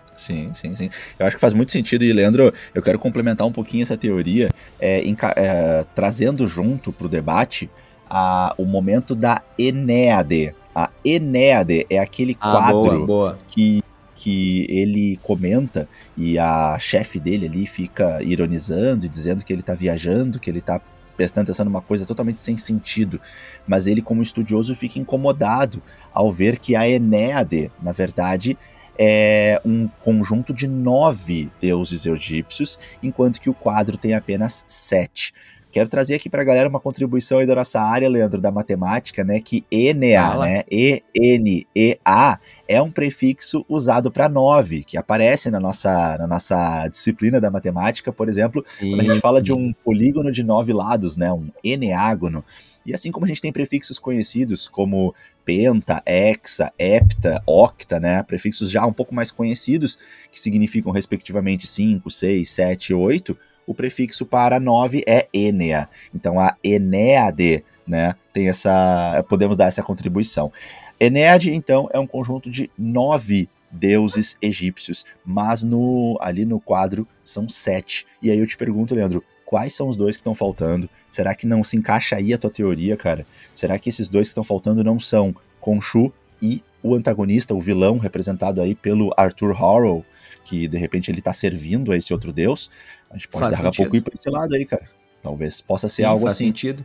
[0.54, 0.90] sim, sim.
[1.18, 2.04] Eu acho que faz muito sentido.
[2.04, 4.48] E, Leandro, eu quero complementar um pouquinho essa teoria,
[4.80, 5.02] é,
[5.36, 7.70] é, trazendo junto para o debate
[8.08, 10.54] a, o momento da Enéade.
[10.74, 13.38] A Enéade é aquele ah, quadro boa, boa.
[13.48, 13.82] que
[14.18, 19.74] que ele comenta e a chefe dele ali fica ironizando e dizendo que ele tá
[19.74, 20.80] viajando, que ele tá
[21.16, 23.20] prestando atenção numa coisa totalmente sem sentido,
[23.66, 28.56] mas ele como estudioso fica incomodado ao ver que a Enéade, na verdade,
[28.98, 35.32] é um conjunto de nove deuses egípcios, enquanto que o quadro tem apenas sete.
[35.76, 39.22] Quero trazer aqui para a galera uma contribuição aí da nossa área, Leandro, da matemática,
[39.22, 39.40] né?
[39.40, 40.62] Que Enea, né?
[40.70, 47.50] E-N-E-A é um prefixo usado para nove, que aparece na nossa, na nossa disciplina da
[47.50, 48.88] matemática, por exemplo, Sim.
[48.88, 51.30] quando a gente fala de um polígono de nove lados, né?
[51.30, 52.42] Um eneágono.
[52.86, 58.70] E assim como a gente tem prefixos conhecidos como penta, hexa, hepta, octa, né, prefixos
[58.70, 59.98] já um pouco mais conhecidos,
[60.30, 63.36] que significam respectivamente 5, 6, 7, 8,
[63.66, 65.88] o prefixo para 9 é Enea.
[66.14, 70.52] Então a Enéade, né, tem essa, podemos dar essa contribuição.
[70.98, 77.48] Enéade, então, é um conjunto de nove deuses egípcios, mas no ali no quadro são
[77.48, 78.06] sete.
[78.22, 80.88] E aí eu te pergunto, Leandro, quais são os dois que estão faltando?
[81.08, 83.26] Será que não se encaixa aí a tua teoria, cara?
[83.52, 87.98] Será que esses dois que estão faltando não são Khonshu e o antagonista, o vilão,
[87.98, 90.04] representado aí pelo Arthur Harrow,
[90.44, 92.70] que de repente ele tá servindo a esse outro deus?
[93.10, 94.84] A gente pode daqui a pouco ir pra esse lado aí, cara.
[95.20, 96.46] Talvez possa ser Sim, algo faz assim.
[96.46, 96.84] sentido.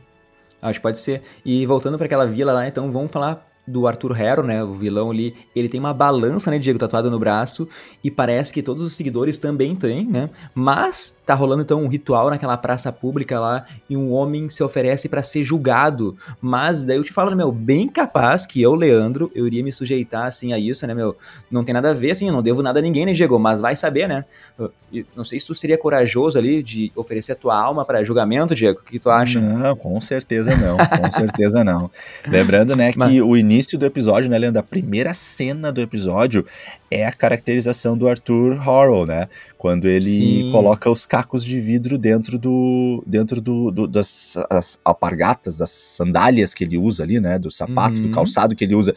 [0.61, 1.21] Acho que pode ser.
[1.45, 5.11] E voltando para aquela vila lá, então vamos falar do Arthur Harrow, né, o vilão
[5.11, 7.67] ali, ele tem uma balança, né, Diego, tatuada no braço,
[8.03, 12.29] e parece que todos os seguidores também têm, né, mas tá rolando então um ritual
[12.29, 16.15] naquela praça pública lá e um homem se oferece para ser julgado.
[16.41, 19.71] Mas daí eu te falo, né, meu, bem capaz que eu, Leandro, eu iria me
[19.71, 21.15] sujeitar assim a isso, né, meu?
[21.49, 23.39] Não tem nada a ver, assim, eu não devo nada a ninguém, né, Diego?
[23.39, 24.25] Mas vai saber, né?
[24.59, 24.71] Eu,
[25.15, 28.81] não sei se tu seria corajoso ali de oferecer a tua alma para julgamento, Diego.
[28.81, 29.39] O que, que tu acha?
[29.39, 30.77] Não, com certeza não.
[30.77, 31.89] Com certeza não.
[32.27, 33.21] Lembrando, né, que Mas...
[33.21, 36.45] o início do episódio, né, Leandro, a primeira cena do episódio
[36.91, 39.29] é a caracterização do Arthur Harrow, né?
[39.57, 40.51] Quando ele Sim.
[40.51, 44.37] coloca os cacos de vidro dentro do dentro do, do das
[44.83, 47.39] alpargatas, das sandálias que ele usa ali, né?
[47.39, 48.09] Do sapato, uhum.
[48.09, 48.93] do calçado que ele usa.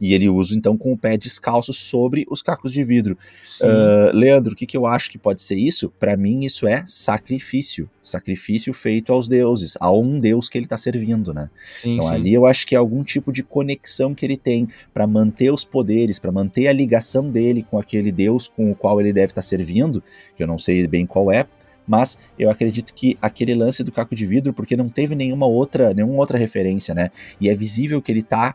[0.00, 3.18] E ele usa então com o pé descalço sobre os cacos de vidro.
[3.60, 5.90] Uh, Leandro, o que, que eu acho que pode ser isso?
[5.98, 7.90] Para mim, isso é sacrifício.
[8.02, 11.50] Sacrifício feito aos deuses, a um deus que ele está servindo, né?
[11.66, 12.14] Sim, então sim.
[12.14, 15.64] ali eu acho que é algum tipo de conexão que ele tem para manter os
[15.64, 19.42] poderes, para manter a ligação dele com aquele deus com o qual ele deve estar
[19.42, 20.02] tá servindo,
[20.34, 21.44] que eu não sei bem qual é,
[21.88, 25.94] mas eu acredito que aquele lance do caco de vidro, porque não teve nenhuma outra,
[25.94, 27.10] nenhuma outra referência, né?
[27.40, 28.54] E é visível que ele tá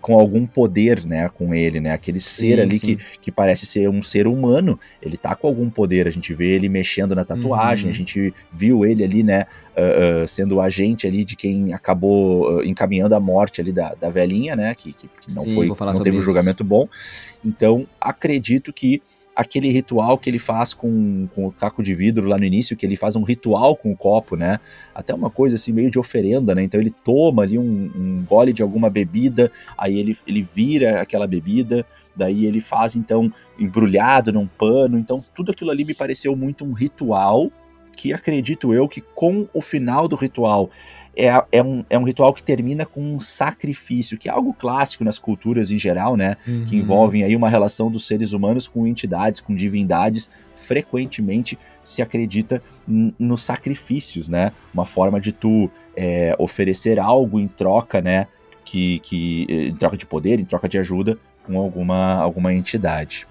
[0.00, 2.96] com algum poder, né, com ele, né, aquele ser sim, ali sim.
[2.96, 6.50] Que, que parece ser um ser humano, ele tá com algum poder, a gente vê
[6.50, 7.90] ele mexendo na tatuagem, uhum.
[7.90, 9.44] a gente viu ele ali, né,
[9.76, 13.94] uh, uh, sendo o agente ali de quem acabou uh, encaminhando a morte ali da,
[13.94, 16.88] da velhinha, né, que, que, que não sim, foi, não teve um julgamento bom,
[17.44, 19.00] então acredito que
[19.38, 22.84] aquele ritual que ele faz com, com o caco de vidro lá no início, que
[22.84, 24.58] ele faz um ritual com o copo, né?
[24.92, 26.64] Até uma coisa assim, meio de oferenda, né?
[26.64, 27.62] Então ele toma ali um,
[27.94, 33.32] um gole de alguma bebida, aí ele, ele vira aquela bebida, daí ele faz então
[33.56, 34.98] embrulhado num pano.
[34.98, 37.48] Então tudo aquilo ali me pareceu muito um ritual
[37.98, 40.70] que acredito eu que com o final do ritual
[41.16, 45.02] é, é, um, é um ritual que termina com um sacrifício, que é algo clássico
[45.02, 46.36] nas culturas em geral, né?
[46.46, 46.64] Uhum.
[46.64, 50.30] Que envolvem aí uma relação dos seres humanos com entidades, com divindades.
[50.54, 54.52] Frequentemente se acredita nos sacrifícios, né?
[54.72, 58.28] Uma forma de tu é, oferecer algo em troca, né?
[58.64, 63.26] Que, que, em troca de poder, em troca de ajuda com alguma, alguma entidade.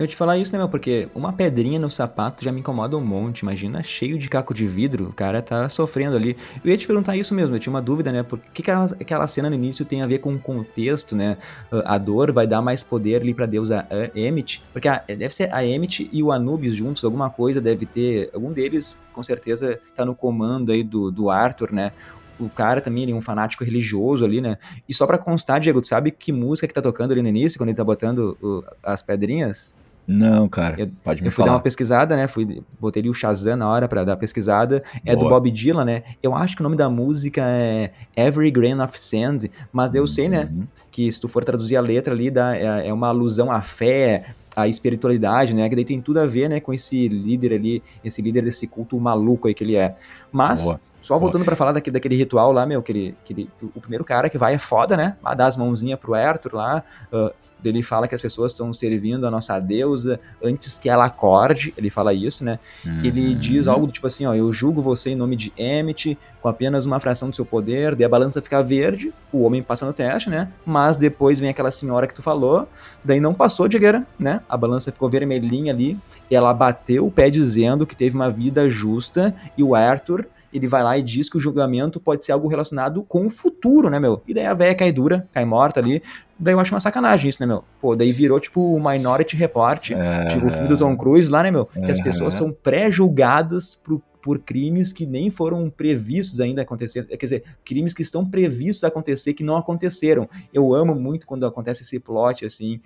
[0.00, 0.66] Eu te falar isso, né, meu?
[0.66, 3.40] Porque uma pedrinha no sapato já me incomoda um monte.
[3.40, 6.38] Imagina cheio de caco de vidro, o cara tá sofrendo ali.
[6.64, 8.22] Eu ia te perguntar isso mesmo, eu tinha uma dúvida, né?
[8.22, 11.36] Por que, que aquela, cena no início tem a ver com o contexto, né?
[11.84, 14.62] A dor vai dar mais poder ali pra deusa Emmett.
[14.72, 18.30] Porque a, deve ser a Emmett e o Anubis juntos, alguma coisa deve ter.
[18.32, 21.92] Algum deles, com certeza, tá no comando aí do, do Arthur, né?
[22.38, 24.56] o cara também, ele é um fanático religioso ali, né?
[24.88, 27.58] E só pra constar, Diego, tu sabe que música que tá tocando ali no início,
[27.58, 29.76] quando ele tá botando o, as pedrinhas?
[30.12, 32.26] Não, cara, eu, pode me eu fui dar uma pesquisada, né?
[32.26, 34.82] Fui, botei o Shazam na hora pra dar pesquisada.
[35.04, 35.28] É Boa.
[35.28, 36.02] do Bob Dylan, né?
[36.20, 40.06] Eu acho que o nome da música é Every Grain of Sand, mas eu uhum.
[40.08, 40.50] sei, né?
[40.52, 40.66] Uhum.
[40.90, 44.34] Que se tu for traduzir a letra ali, dá, é, é uma alusão à fé,
[44.56, 45.68] à espiritualidade, né?
[45.68, 48.98] Que daí tem tudo a ver, né, com esse líder ali, esse líder desse culto
[48.98, 49.94] maluco aí que ele é.
[50.32, 50.80] Mas, Boa.
[51.10, 54.04] Só voltando para falar daquele, daquele ritual lá, meu, que ele, que ele, o primeiro
[54.04, 55.16] cara que vai é foda, né?
[55.36, 59.30] Dar as mãozinhas pro Arthur lá, uh, ele fala que as pessoas estão servindo a
[59.30, 62.60] nossa deusa antes que ela acorde, ele fala isso, né?
[62.86, 63.04] Uhum.
[63.04, 66.48] Ele diz algo do tipo assim, ó, eu julgo você em nome de Emmet, com
[66.48, 69.92] apenas uma fração do seu poder, daí a balança fica verde, o homem passa no
[69.92, 70.52] teste, né?
[70.64, 72.68] Mas depois vem aquela senhora que tu falou,
[73.04, 74.42] daí não passou, Digueira, né?
[74.48, 75.98] A balança ficou vermelhinha ali,
[76.30, 80.82] ela bateu o pé dizendo que teve uma vida justa, e o Arthur ele vai
[80.82, 84.22] lá e diz que o julgamento pode ser algo relacionado com o futuro, né, meu?
[84.26, 86.02] E daí a véia cai dura, cai morta ali.
[86.38, 87.64] Daí eu acho uma sacanagem isso, né, meu?
[87.80, 90.26] Pô, daí virou tipo o Minority Report, é...
[90.26, 91.66] tipo o filme do Tom Cruise lá, né, meu?
[91.66, 97.16] Que as pessoas são pré-julgadas por, por crimes que nem foram previstos ainda acontecer, quer
[97.16, 100.28] dizer, crimes que estão previstos a acontecer que não aconteceram.
[100.52, 102.80] Eu amo muito quando acontece esse plot assim.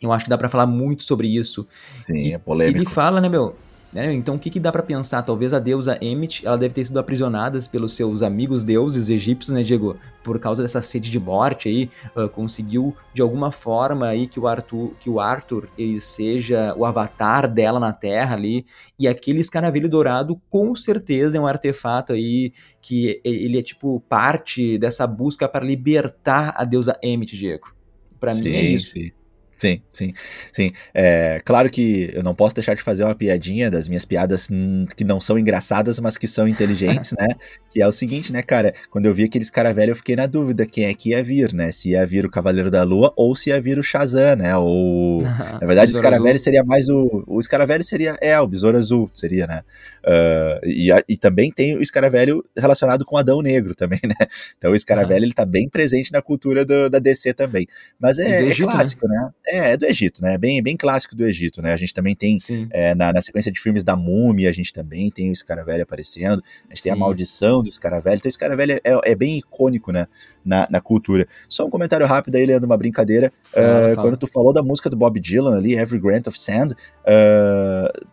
[0.00, 1.66] Eu acho que dá para falar muito sobre isso.
[2.04, 2.78] Sim, e, é polêmico.
[2.78, 3.56] Ele fala, né, meu?
[3.96, 4.12] Né?
[4.12, 5.22] Então, o que, que dá para pensar?
[5.22, 9.62] Talvez a deusa Emmet, ela deve ter sido aprisionada pelos seus amigos deuses egípcios, né,
[9.62, 9.96] Diego?
[10.22, 14.46] Por causa dessa sede de morte aí, uh, conseguiu de alguma forma aí que o
[14.46, 18.66] Arthur, que o Arthur ele seja o avatar dela na Terra ali.
[18.98, 24.76] E aquele escaravelho dourado, com certeza, é um artefato aí que ele é tipo parte
[24.76, 27.74] dessa busca para libertar a deusa Emmet, Diego.
[28.20, 28.90] Para mim é isso.
[28.90, 29.10] Sim.
[29.56, 30.12] Sim, sim,
[30.52, 30.72] sim.
[30.92, 34.48] É, claro que eu não posso deixar de fazer uma piadinha das minhas piadas
[34.94, 37.26] que não são engraçadas, mas que são inteligentes, né?
[37.70, 38.74] Que é o seguinte, né, cara?
[38.90, 41.54] Quando eu vi aqueles cara velho, eu fiquei na dúvida quem é que ia vir,
[41.54, 41.70] né?
[41.70, 44.54] Se ia vir o Cavaleiro da Lua ou se ia vir o Shazam, né?
[44.56, 45.22] Ou.
[45.60, 47.24] Na verdade, o Escaravelho seria mais o.
[47.26, 48.16] O Escaravelho seria.
[48.20, 49.62] É, o Besouro Azul seria, né?
[50.04, 54.14] Uh, e, e também tem o Escaravelho relacionado com Adão Negro também, né?
[54.58, 57.66] Então o Escaravelho, ele tá bem presente na cultura do, da DC também.
[57.98, 58.72] Mas é, é Egito, né?
[58.72, 59.16] clássico, né?
[59.16, 59.30] né?
[59.46, 60.36] É, é, do Egito, né?
[60.36, 61.72] Bem, bem clássico do Egito, né?
[61.72, 62.38] A gente também tem
[62.70, 66.42] é, na, na, sequência de filmes da Múmia, a gente também tem o Escaravelho aparecendo,
[66.64, 66.96] a gente tem Sim.
[66.96, 70.06] a maldição do Escaravelho, então o Escaravelho é, é, bem icônico, né?
[70.44, 71.26] Na, na cultura.
[71.48, 73.32] Só um comentário rápido aí, Leandro, uma brincadeira.
[73.42, 73.96] Fala, uh, fala.
[73.96, 76.68] Quando tu falou da música do Bob Dylan ali, Every Grant of Sand,
[77.02, 78.06] uh,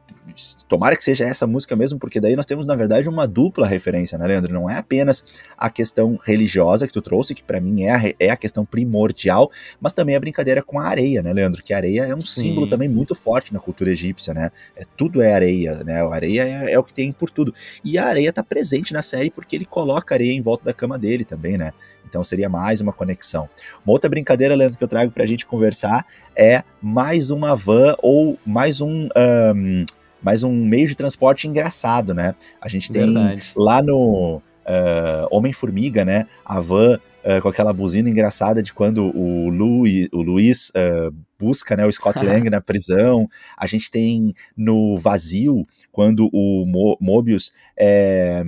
[0.67, 4.17] tomara que seja essa música mesmo, porque daí nós temos, na verdade, uma dupla referência,
[4.17, 4.53] né, Leandro?
[4.53, 5.23] Não é apenas
[5.57, 9.51] a questão religiosa que tu trouxe, que para mim é a, é a questão primordial,
[9.79, 11.63] mas também a brincadeira com a areia, né, Leandro?
[11.63, 12.41] Que a areia é um Sim.
[12.41, 14.51] símbolo também muito forte na cultura egípcia, né?
[14.75, 16.01] É, tudo é areia, né?
[16.01, 17.53] A areia é, é, o que tem por tudo.
[17.83, 20.97] E a areia tá presente na série porque ele coloca areia em volta da cama
[20.97, 21.73] dele também, né?
[22.13, 23.49] Então seria mais uma conexão.
[23.85, 28.37] Uma outra brincadeira, Leandro, que eu trago pra gente conversar é mais uma van ou
[28.45, 29.07] mais um.
[29.55, 29.85] um
[30.23, 32.33] mas um meio de transporte engraçado, né?
[32.61, 33.51] A gente tem Verdade.
[33.55, 36.25] lá no uh, Homem-Formiga, né?
[36.45, 41.75] A van uh, com aquela buzina engraçada de quando o, Lu, o Luiz uh, busca
[41.75, 43.27] né, o Scott Lang na prisão.
[43.57, 48.43] A gente tem no Vazio, quando o Mo Mobius é,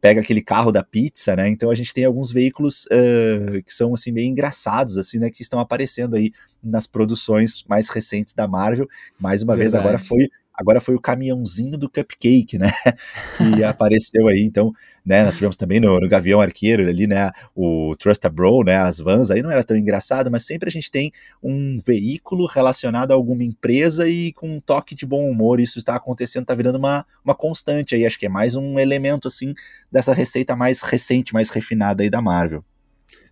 [0.00, 1.48] pega aquele carro da pizza, né?
[1.48, 5.30] Então a gente tem alguns veículos uh, que são assim meio engraçados, assim, né?
[5.30, 8.86] Que estão aparecendo aí nas produções mais recentes da Marvel.
[9.18, 9.72] Mais uma Verdade.
[9.72, 12.72] vez agora foi agora foi o caminhãozinho do cupcake, né?
[13.36, 14.42] Que apareceu aí.
[14.42, 14.72] Então,
[15.04, 15.22] né?
[15.24, 17.30] Nós tivemos também no, no Gavião Arqueiro ali, né?
[17.54, 18.76] O Trust a Bro, né?
[18.76, 23.12] As vans aí não era tão engraçado, mas sempre a gente tem um veículo relacionado
[23.12, 25.60] a alguma empresa e com um toque de bom humor.
[25.60, 28.06] Isso está acontecendo, está virando uma, uma constante aí.
[28.06, 29.54] Acho que é mais um elemento assim
[29.92, 32.64] dessa receita mais recente, mais refinada aí da Marvel.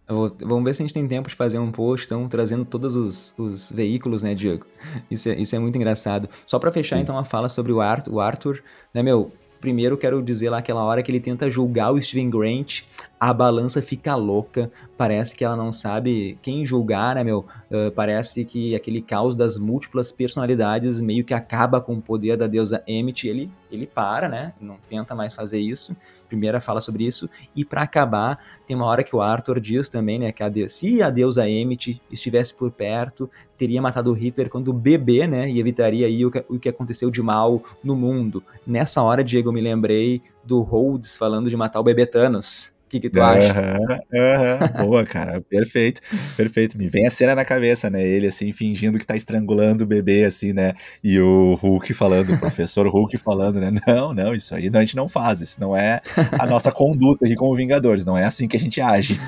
[0.07, 2.95] Vou, vamos ver se a gente tem tempo de fazer um post, então, trazendo todos
[2.95, 4.67] os, os veículos, né, Diego?
[5.11, 6.29] Isso é, isso é muito engraçado.
[6.47, 7.03] Só para fechar, Sim.
[7.03, 8.63] então, a fala sobre o Arthur, o Arthur,
[8.93, 9.33] né, meu?
[9.61, 12.83] Primeiro, quero dizer lá aquela hora que ele tenta julgar o Steven Grant,
[13.27, 17.47] a balança fica louca, parece que ela não sabe quem julgar, né, meu?
[17.71, 22.47] Uh, parece que aquele caos das múltiplas personalidades meio que acaba com o poder da
[22.47, 24.53] deusa Emmett, ele, ele para, né?
[24.61, 25.97] Não tenta mais fazer isso
[26.29, 27.31] primeira fala sobre isso.
[27.55, 30.69] E para acabar, tem uma hora que o Arthur diz também, né, que a de...
[30.69, 36.07] se a deusa Emmett estivesse por perto, teria matado Hitler quando bebê, né, e evitaria
[36.07, 38.43] aí o que, o que aconteceu de mal no mundo.
[38.67, 43.01] Nessa hora, Diego, eu me lembrei do Rhodes falando de matar o bebê Thanos que,
[43.01, 43.79] que tu uhum, acha?
[44.13, 44.87] Uhum.
[44.87, 46.01] Boa, cara, perfeito,
[46.37, 46.79] perfeito.
[46.79, 48.03] Me vem a cena na cabeça, né?
[48.03, 50.75] Ele assim, fingindo que tá estrangulando o bebê, assim, né?
[51.03, 53.73] E o Hulk falando, o professor Hulk falando, né?
[53.87, 56.01] Não, não, isso aí a gente não faz, isso não é
[56.39, 59.19] a nossa conduta aqui como Vingadores, não é assim que a gente age.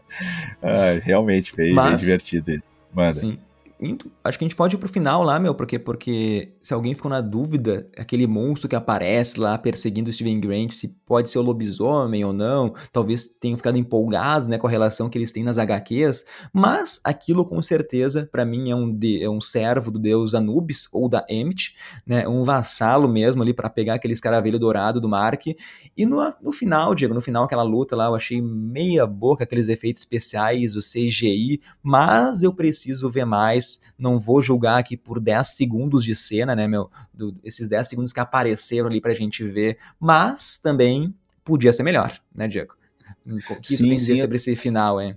[0.62, 2.76] ah, realmente, bem, Mas, bem divertido isso.
[2.92, 3.12] Manda.
[3.12, 3.45] Sim
[3.80, 6.94] indo, acho que a gente pode ir pro final lá, meu, porque, porque se alguém
[6.94, 11.38] ficou na dúvida, aquele monstro que aparece lá perseguindo o Steven Grant, se pode ser
[11.38, 15.44] o lobisomem ou não, talvez tenham ficado empolgados, né, com a relação que eles têm
[15.44, 19.98] nas HQs, mas aquilo com certeza, para mim, é um, de, é um servo do
[19.98, 25.00] deus Anubis, ou da Emmett, né, um vassalo mesmo ali para pegar aquele escaravelho dourado
[25.00, 25.46] do Mark,
[25.96, 29.68] e no, no final, Diego, no final aquela luta lá, eu achei meia boca aqueles
[29.68, 33.65] efeitos especiais, o CGI, mas eu preciso ver mais
[33.98, 36.90] não vou julgar aqui por 10 segundos de cena, né, meu?
[37.12, 42.18] Do, esses 10 segundos que apareceram ali pra gente ver, mas também podia ser melhor,
[42.34, 42.74] né, Diego?
[43.26, 45.16] O que sim, dizer sobre esse final, hein?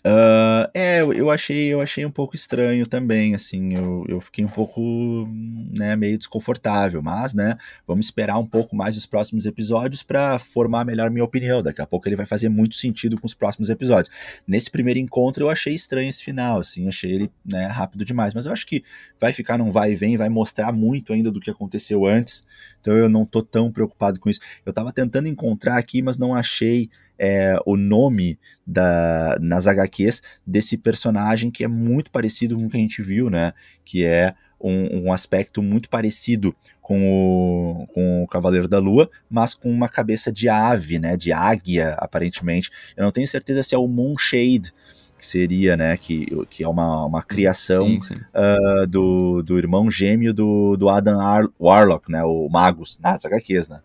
[0.00, 4.48] Uh, é, eu achei, eu achei um pouco estranho também, assim, eu, eu fiquei um
[4.48, 5.28] pouco,
[5.76, 7.56] né, meio desconfortável, mas, né,
[7.86, 11.86] vamos esperar um pouco mais os próximos episódios para formar melhor minha opinião, daqui a
[11.86, 14.14] pouco ele vai fazer muito sentido com os próximos episódios.
[14.46, 18.46] Nesse primeiro encontro eu achei estranho esse final, assim, achei ele, né, rápido demais, mas
[18.46, 18.84] eu acho que
[19.20, 22.44] vai ficar num vai e vem, vai mostrar muito ainda do que aconteceu antes,
[22.80, 24.40] então eu não tô tão preocupado com isso.
[24.64, 30.76] Eu tava tentando encontrar aqui, mas não achei é, o nome da, nas HQs desse
[30.76, 33.52] personagem que é muito parecido com o que a gente viu, né?
[33.84, 39.54] Que é um, um, aspecto muito parecido com o, com o Cavaleiro da Lua, mas
[39.54, 41.16] com uma cabeça de ave, né?
[41.16, 42.70] De águia, aparentemente.
[42.96, 44.72] Eu não tenho certeza se é o Moonshade,
[45.18, 45.96] que seria, né?
[45.96, 48.14] Que, que é uma, uma criação sim, sim.
[48.14, 52.22] Uh, do, do irmão gêmeo do, do Adam Ar Warlock, né?
[52.24, 53.80] O Magus, nas HQs, né?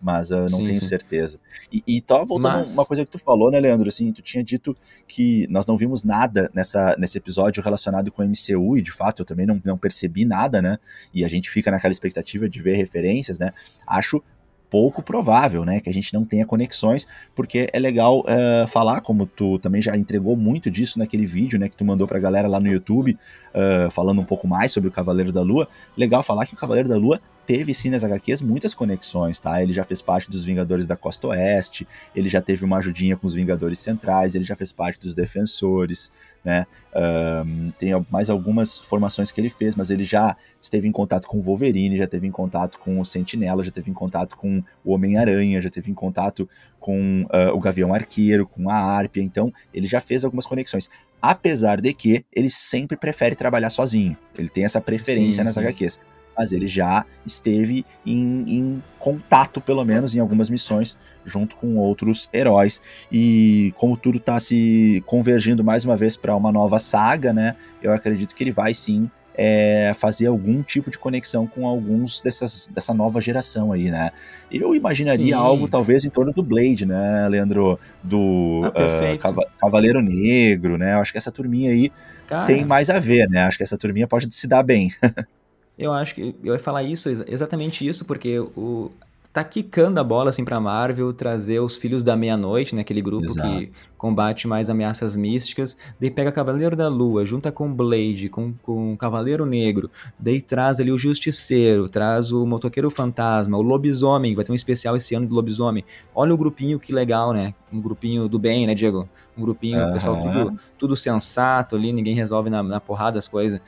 [0.00, 0.86] Mas eu não sim, tenho sim.
[0.86, 1.38] certeza.
[1.72, 2.72] E, e tava voltando mas...
[2.72, 3.88] uma coisa que tu falou, né, Leandro?
[3.88, 8.26] Assim, tu tinha dito que nós não vimos nada nessa, nesse episódio relacionado com o
[8.26, 10.78] MCU, e de fato eu também não, não percebi nada, né?
[11.12, 13.52] E a gente fica naquela expectativa de ver referências, né?
[13.86, 14.22] Acho
[14.70, 19.26] pouco provável, né, que a gente não tenha conexões, porque é legal uh, falar, como
[19.26, 22.60] tu também já entregou muito disso naquele vídeo, né, que tu mandou pra galera lá
[22.60, 23.18] no YouTube,
[23.54, 26.88] uh, falando um pouco mais sobre o Cavaleiro da Lua, legal falar que o Cavaleiro
[26.88, 29.62] da Lua teve sim nas HQs muitas conexões, tá?
[29.62, 33.26] Ele já fez parte dos Vingadores da Costa Oeste, ele já teve uma ajudinha com
[33.26, 36.12] os Vingadores Centrais, ele já fez parte dos Defensores,
[36.44, 36.66] né?
[36.94, 41.38] Um, tem mais algumas formações que ele fez, mas ele já esteve em contato com
[41.38, 44.92] o Wolverine, já teve em contato com o Sentinela, já teve em contato com o
[44.92, 46.46] Homem-Aranha, já teve em contato
[46.78, 50.90] com uh, o Gavião Arqueiro, com a Árpia, então ele já fez algumas conexões.
[51.20, 55.60] Apesar de que ele sempre prefere trabalhar sozinho, ele tem essa preferência sim, nas sim.
[55.60, 55.98] HQs
[56.38, 62.28] mas ele já esteve em, em, contato, pelo menos, em algumas missões, junto com outros
[62.32, 62.80] heróis.
[63.10, 67.56] E como tudo está se convergindo mais uma vez para uma nova saga, né?
[67.82, 69.10] Eu acredito que ele vai sim
[69.40, 74.10] é, fazer algum tipo de conexão com alguns dessas, dessa nova geração aí, né?
[74.50, 75.32] Eu imaginaria Sim.
[75.32, 77.78] algo talvez em torno do Blade, né, Leandro?
[78.02, 80.94] Do ah, uh, Cavaleiro Negro, né?
[80.94, 81.92] Eu acho que essa turminha aí
[82.26, 82.46] Cara.
[82.46, 83.42] tem mais a ver, né?
[83.42, 84.92] Acho que essa turminha pode se dar bem.
[85.78, 88.90] Eu acho que eu ia falar isso, exatamente isso, porque o,
[89.32, 92.80] tá quicando a bola assim pra Marvel trazer os Filhos da Meia-Noite, né?
[92.80, 93.48] Aquele grupo Exato.
[93.48, 95.76] que combate mais ameaças místicas.
[96.00, 99.90] Daí pega Cavaleiro da Lua, junta com Blade, com, com Cavaleiro Negro.
[100.18, 104.96] Daí traz ali o Justiceiro, traz o Motoqueiro Fantasma, o Lobisomem, vai ter um especial
[104.96, 105.84] esse ano do Lobisomem.
[106.12, 107.54] Olha o grupinho, que legal, né?
[107.72, 109.08] Um grupinho do bem, né, Diego?
[109.36, 109.92] Um grupinho, uhum.
[109.92, 113.60] pessoal tudo, tudo sensato ali, ninguém resolve na, na porrada as coisas.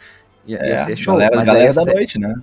[0.47, 1.15] Ia, é, ia ser show.
[1.15, 2.35] Galera, galera da noite, né?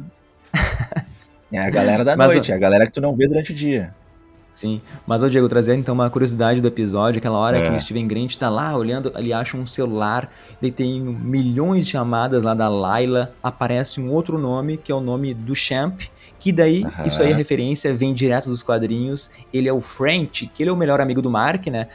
[1.52, 3.56] é a galera da mas, noite, é a galera que tu não vê durante o
[3.56, 3.94] dia.
[4.58, 7.70] Sim, mas ô Diego, trazendo então uma curiosidade do episódio, aquela hora é.
[7.70, 11.92] que o Steven Grant tá lá olhando, ele acha um celular, daí tem milhões de
[11.92, 16.02] chamadas lá da Layla, aparece um outro nome, que é o nome do Champ,
[16.40, 17.06] que daí, uhum.
[17.06, 20.74] isso aí, a referência vem direto dos quadrinhos, ele é o French, que ele é
[20.74, 21.88] o melhor amigo do Mark, né,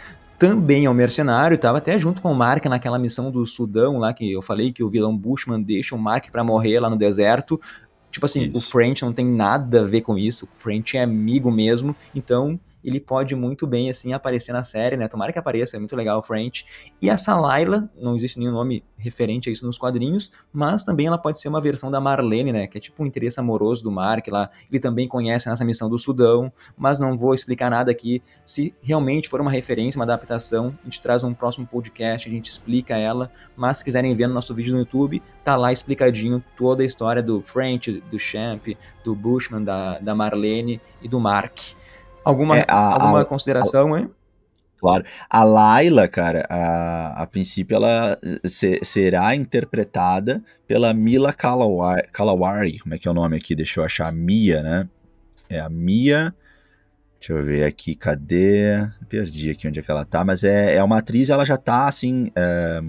[0.42, 4.12] também é um mercenário, estava até junto com o Mark naquela missão do Sudão lá,
[4.12, 7.60] que eu falei que o vilão Bushman deixa o Mark para morrer lá no deserto.
[8.10, 8.58] Tipo assim, isso.
[8.58, 12.58] o French não tem nada a ver com isso, o French é amigo mesmo, então
[12.84, 15.08] ele pode muito bem, assim, aparecer na série, né?
[15.08, 16.64] Tomara que apareça, é muito legal o French.
[17.00, 21.18] E essa Layla, não existe nenhum nome referente a isso nos quadrinhos, mas também ela
[21.18, 22.66] pode ser uma versão da Marlene, né?
[22.66, 24.50] Que é tipo um interesse amoroso do Mark lá.
[24.70, 28.22] Ele também conhece nessa missão do Sudão, mas não vou explicar nada aqui.
[28.46, 32.50] Se realmente for uma referência, uma adaptação, a gente traz um próximo podcast, a gente
[32.50, 33.30] explica ela.
[33.56, 37.22] Mas se quiserem ver no nosso vídeo no YouTube, tá lá explicadinho toda a história
[37.22, 38.68] do French, do Champ,
[39.04, 41.58] do Bushman, da, da Marlene e do Mark.
[42.24, 44.10] Alguma, é, a, alguma a, consideração, hein?
[44.78, 45.04] Claro.
[45.30, 52.94] A Laila, cara, a, a princípio ela se, será interpretada pela Mila Kalawari, Kalawari, como
[52.94, 53.54] é que é o nome aqui?
[53.54, 54.12] Deixa eu achar.
[54.12, 54.88] Mia, né?
[55.48, 56.34] É a Mia.
[57.20, 58.88] Deixa eu ver aqui, cadê?
[59.08, 61.86] Perdi aqui onde é que ela tá, mas é, é uma atriz, ela já tá
[61.86, 62.26] assim.
[62.34, 62.80] É,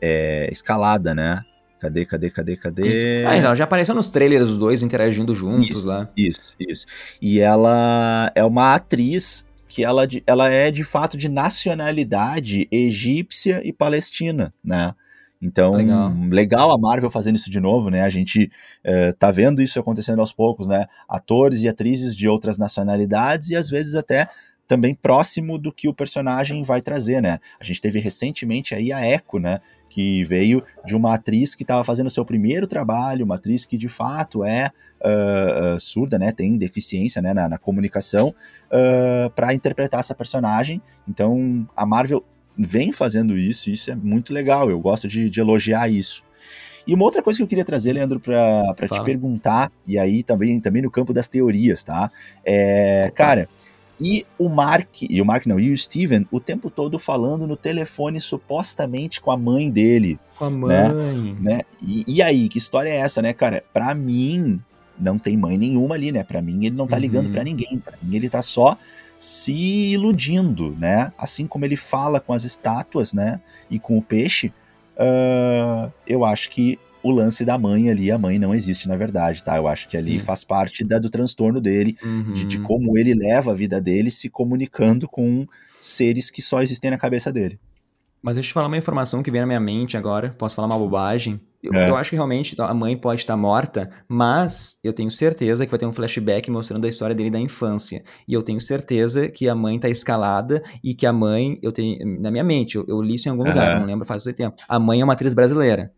[0.00, 1.44] é, escalada, né?
[1.80, 3.24] Cadê, cadê, cadê, cadê?
[3.26, 6.10] Ah, ela já apareceu nos trailers os dois interagindo juntos isso, lá.
[6.14, 6.86] Isso, isso.
[7.22, 13.72] E ela é uma atriz que ela, ela é de fato de nacionalidade egípcia e
[13.72, 14.94] palestina, né?
[15.40, 16.12] Então, legal.
[16.28, 16.70] legal.
[16.70, 18.02] a Marvel fazendo isso de novo, né?
[18.02, 18.52] A gente
[18.84, 20.84] é, tá vendo isso acontecendo aos poucos, né?
[21.08, 24.28] Atores e atrizes de outras nacionalidades e às vezes até
[24.70, 27.40] também próximo do que o personagem vai trazer, né?
[27.58, 29.60] A gente teve recentemente aí a Echo, né?
[29.88, 33.88] que veio de uma atriz que estava fazendo seu primeiro trabalho, uma atriz que de
[33.88, 34.70] fato é
[35.04, 38.32] uh, uh, surda, né, tem deficiência né, na, na comunicação,
[38.68, 40.80] uh, para interpretar essa personagem.
[41.08, 42.24] Então a Marvel
[42.56, 46.22] vem fazendo isso, e isso é muito legal, eu gosto de, de elogiar isso.
[46.86, 50.60] E uma outra coisa que eu queria trazer, Leandro, para te perguntar, e aí também,
[50.60, 52.12] também no campo das teorias, tá?
[52.44, 53.48] É, cara,
[54.00, 57.56] e o Mark, e o Mark não, e o Steven, o tempo todo falando no
[57.56, 60.18] telefone supostamente com a mãe dele.
[60.38, 60.88] Com a né?
[60.88, 61.36] mãe.
[61.38, 61.56] Né?
[61.56, 61.60] né?
[61.86, 63.62] E, e, aí, que história é essa, né, cara?
[63.72, 64.58] Pra mim,
[64.98, 66.24] não tem mãe nenhuma ali, né?
[66.24, 67.32] Pra mim, ele não tá ligando uhum.
[67.32, 67.78] para ninguém.
[67.78, 68.78] Pra mim, ele tá só
[69.18, 69.52] se
[69.92, 71.12] iludindo, né?
[71.18, 73.38] Assim como ele fala com as estátuas, né?
[73.70, 74.50] E com o peixe,
[74.96, 79.42] uh, eu acho que o lance da mãe ali, a mãe não existe na verdade,
[79.42, 79.56] tá?
[79.56, 80.18] Eu acho que ali Sim.
[80.18, 82.32] faz parte da, do transtorno dele, uhum.
[82.32, 82.62] de, de, uhum.
[82.64, 85.46] como ele leva a vida dele se comunicando com
[85.78, 87.58] seres que só existem na cabeça dele.
[88.22, 90.68] Mas deixa eu te falar uma informação que vem na minha mente agora, posso falar
[90.68, 91.40] uma bobagem.
[91.62, 91.90] Eu, é.
[91.90, 95.78] eu acho que realmente a mãe pode estar morta, mas eu tenho certeza que vai
[95.78, 98.02] ter um flashback mostrando a história dele da infância.
[98.26, 102.20] E eu tenho certeza que a mãe está escalada e que a mãe, eu tenho
[102.20, 104.56] na minha mente, eu, eu li isso em algum lugar, não lembro faz muito tempo.
[104.68, 105.92] A mãe é uma atriz brasileira.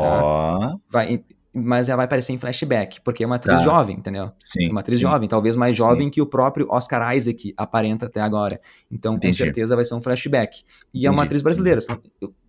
[0.00, 0.76] Tá?
[0.90, 1.22] Vai,
[1.54, 3.64] mas ela vai aparecer em flashback, porque é uma atriz tá.
[3.64, 4.32] jovem, entendeu?
[4.40, 4.66] Sim.
[4.66, 5.02] É uma atriz sim.
[5.02, 6.10] jovem, talvez mais jovem sim.
[6.10, 8.60] que o próprio Oscar Isaac aparenta até agora.
[8.90, 9.38] Então, Entendi.
[9.38, 10.58] com certeza vai ser um flashback.
[10.58, 11.06] E Entendi.
[11.06, 11.80] é uma atriz brasileira.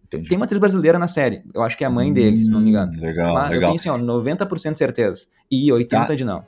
[0.06, 0.30] Entendi.
[0.30, 1.43] Tem uma atriz brasileira na série.
[1.54, 2.91] Eu acho que é a mãe dele, se não me engano.
[2.96, 3.56] Hum, legal, Mas legal.
[3.74, 5.28] Eu tenho assim, ó, 90% de certeza.
[5.52, 6.16] E 80% tá.
[6.16, 6.43] de não.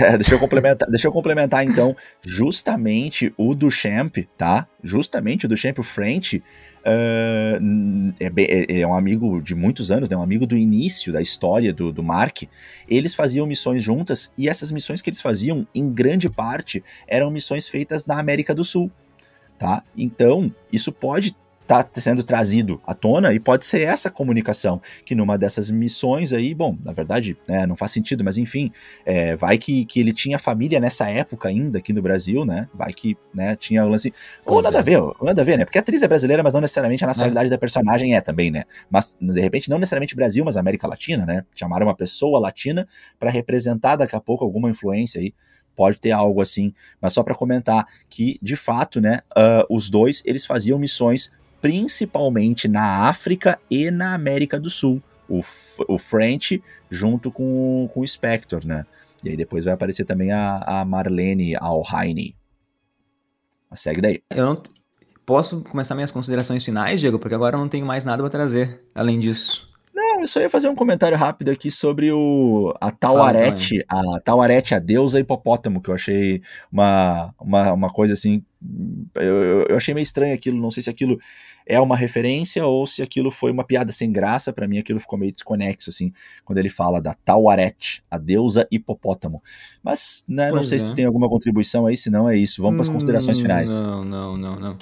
[0.00, 4.66] É, deixa eu complementar, deixa eu complementar então, justamente o do Champ, tá?
[4.82, 10.08] Justamente o do Champ, o French, uh, é, é, é, um amigo de muitos anos,
[10.08, 10.16] né?
[10.16, 12.42] Um amigo do início da história do, do Mark.
[12.88, 17.68] Eles faziam missões juntas e essas missões que eles faziam, em grande parte, eram missões
[17.68, 18.90] feitas na América do Sul,
[19.56, 19.84] tá?
[19.96, 21.36] Então, isso pode
[21.66, 26.54] tá sendo trazido à tona e pode ser essa comunicação que numa dessas missões aí,
[26.54, 28.70] bom, na verdade, né, não faz sentido, mas enfim,
[29.04, 32.92] é, vai que, que ele tinha família nessa época ainda aqui no Brasil, né, vai
[32.92, 34.12] que, né, tinha o lance,
[34.44, 34.80] ou nada é.
[34.80, 37.02] a ver, ou nada a ver, né, porque a atriz é brasileira, mas não necessariamente
[37.02, 37.50] a nacionalidade é.
[37.50, 41.44] da personagem é também, né, mas de repente não necessariamente Brasil, mas América Latina, né,
[41.54, 42.86] chamaram uma pessoa latina
[43.18, 45.32] para representar daqui a pouco alguma influência aí
[45.74, 50.22] pode ter algo assim, mas só para comentar que de fato, né, uh, os dois
[50.24, 51.32] eles faziam missões
[51.64, 55.02] principalmente na África e na América do Sul.
[55.26, 55.40] O,
[55.88, 58.84] o French junto com, com o Spector, né?
[59.24, 62.36] E aí depois vai aparecer também a, a Marlene Alhaine.
[63.70, 64.22] Mas segue daí.
[64.28, 64.62] Eu não
[65.24, 68.84] posso começar minhas considerações finais, Diego, porque agora eu não tenho mais nada para trazer
[68.94, 69.72] além disso.
[69.94, 74.74] Não, eu só ia fazer um comentário rápido aqui sobre o a Tauarete, a Tauarete,
[74.74, 78.44] a deusa hipopótamo, que eu achei uma, uma, uma coisa assim.
[79.14, 81.18] Eu, eu achei meio estranho aquilo, não sei se aquilo
[81.66, 84.52] é uma referência ou se aquilo foi uma piada sem graça.
[84.52, 86.12] Para mim, aquilo ficou meio desconexo, assim,
[86.44, 89.42] quando ele fala da Tauaret, a deusa hipopótamo.
[89.82, 90.78] Mas, né, não sei é.
[90.80, 92.62] se tu tem alguma contribuição aí, se não é isso.
[92.62, 93.78] Vamos para as considerações hum, finais.
[93.78, 94.78] Não, não, não, não.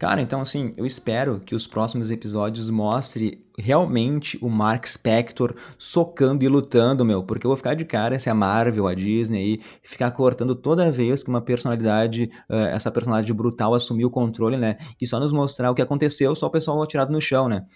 [0.00, 6.42] Cara, então assim, eu espero que os próximos episódios mostre realmente o Mark Spector socando
[6.42, 9.60] e lutando, meu, porque eu vou ficar de cara se a Marvel, a Disney aí,
[9.82, 14.78] ficar cortando toda vez que uma personalidade, uh, essa personalidade brutal assumiu o controle, né,
[14.98, 17.66] e só nos mostrar o que aconteceu, só o pessoal atirado no chão, né.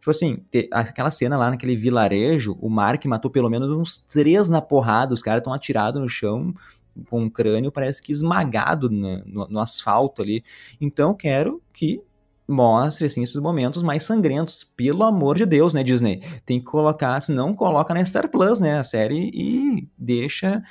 [0.00, 4.60] Tipo assim, aquela cena lá naquele vilarejo, o Mark matou pelo menos uns três na
[4.60, 6.54] porrada, os caras estão atirados no chão,
[7.08, 10.42] com o crânio parece que esmagado no, no, no asfalto ali.
[10.80, 12.02] Então quero que
[12.50, 14.64] mostre assim, esses momentos mais sangrentos.
[14.64, 16.22] Pelo amor de Deus, né, Disney?
[16.44, 20.62] Tem que colocar, se não coloca na Star Plus, né, a série e deixa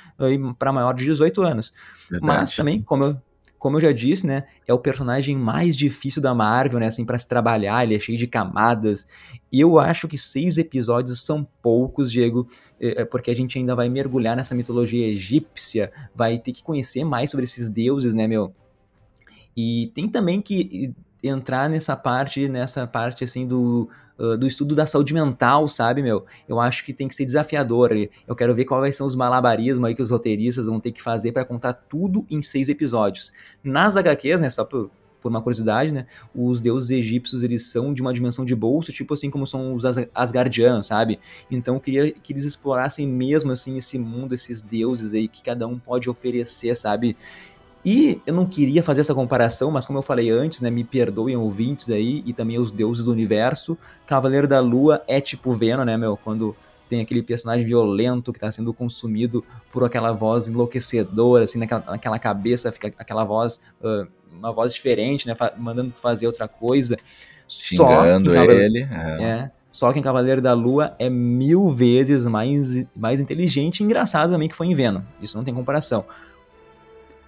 [0.58, 1.72] para maior de 18 anos.
[2.10, 2.26] Verdade.
[2.26, 3.16] Mas também, como eu,
[3.60, 7.18] como eu já disse, né, é o personagem mais difícil da Marvel, né, assim, para
[7.18, 9.06] se trabalhar, ele é cheio de camadas.
[9.52, 12.48] E eu acho que seis episódios são poucos, Diego,
[12.80, 17.04] é, é, porque a gente ainda vai mergulhar nessa mitologia egípcia, vai ter que conhecer
[17.04, 18.54] mais sobre esses deuses, né, meu?
[19.54, 24.86] E tem também que entrar nessa parte, nessa parte assim do, uh, do estudo da
[24.86, 26.24] saúde mental, sabe, meu?
[26.48, 27.90] Eu acho que tem que ser desafiador.
[28.26, 31.32] Eu quero ver quais são os malabarismos aí que os roteiristas vão ter que fazer
[31.32, 33.32] para contar tudo em seis episódios.
[33.62, 34.90] Nas HQs, né, só por,
[35.20, 36.06] por uma curiosidade, né?
[36.34, 39.84] Os deuses egípcios, eles são de uma dimensão de bolso, tipo assim como são os
[40.14, 41.18] Asgardianos, sabe?
[41.50, 45.66] Então eu queria que eles explorassem mesmo assim esse mundo, esses deuses aí que cada
[45.66, 47.16] um pode oferecer, sabe?
[47.84, 51.36] E eu não queria fazer essa comparação, mas como eu falei antes, né, me perdoem
[51.36, 53.76] ouvintes aí e também os deuses do universo,
[54.06, 56.54] Cavaleiro da Lua é tipo Venom, né, meu, quando
[56.90, 62.18] tem aquele personagem violento que está sendo consumido por aquela voz enlouquecedora, assim, naquela, naquela
[62.18, 66.96] cabeça fica aquela voz, uh, uma voz diferente, né, mandando fazer outra coisa.
[67.48, 68.88] Xingando só ele.
[68.90, 69.22] É.
[69.22, 69.50] é.
[69.70, 74.48] Só que em Cavaleiro da Lua é mil vezes mais, mais inteligente e engraçado também
[74.48, 75.02] que foi em Venom.
[75.22, 76.04] Isso não tem comparação.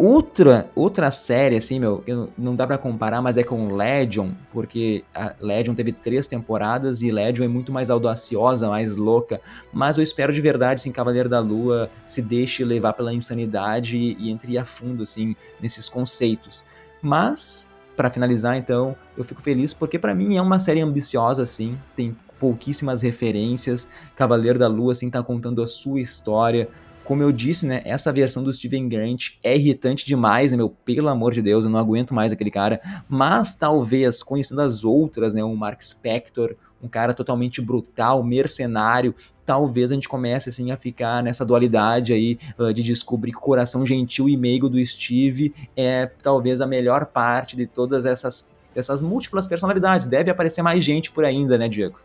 [0.05, 2.03] Outra, outra série, assim, meu,
[2.37, 7.13] não dá para comparar, mas é com Legion, porque a Legion teve três temporadas e
[7.13, 9.41] Legion é muito mais audaciosa, mais louca.
[9.73, 14.29] Mas eu espero de verdade, assim, Cavaleiro da Lua se deixe levar pela insanidade e,
[14.29, 16.67] entre a fundo, assim, nesses conceitos.
[17.01, 21.79] Mas, para finalizar, então, eu fico feliz porque para mim é uma série ambiciosa, assim,
[21.95, 23.89] tem pouquíssimas referências.
[24.17, 26.69] Cavaleiro da Lua, assim, tá contando a sua história
[27.05, 31.09] como eu disse, né, essa versão do Steven Grant é irritante demais, né, meu, pelo
[31.09, 35.43] amor de Deus, eu não aguento mais aquele cara, mas talvez, conhecendo as outras, né,
[35.43, 41.23] o Mark Spector, um cara totalmente brutal, mercenário, talvez a gente comece, assim, a ficar
[41.23, 46.07] nessa dualidade aí, uh, de descobrir que o coração gentil e meigo do Steve é
[46.23, 51.25] talvez a melhor parte de todas essas, essas múltiplas personalidades, deve aparecer mais gente por
[51.25, 51.99] ainda, né, Diego?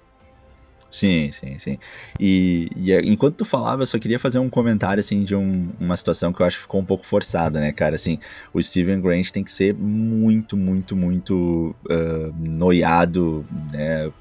[0.89, 1.77] Sim, sim, sim.
[2.19, 5.69] E, e, é, enquanto tu falava, eu só queria fazer um comentário, assim, de um,
[5.79, 7.95] uma situação que eu acho que ficou um pouco forçada, né, cara?
[7.95, 8.19] Assim,
[8.53, 14.11] o Steven Grant tem que ser muito, muito, muito uh, noiado, né,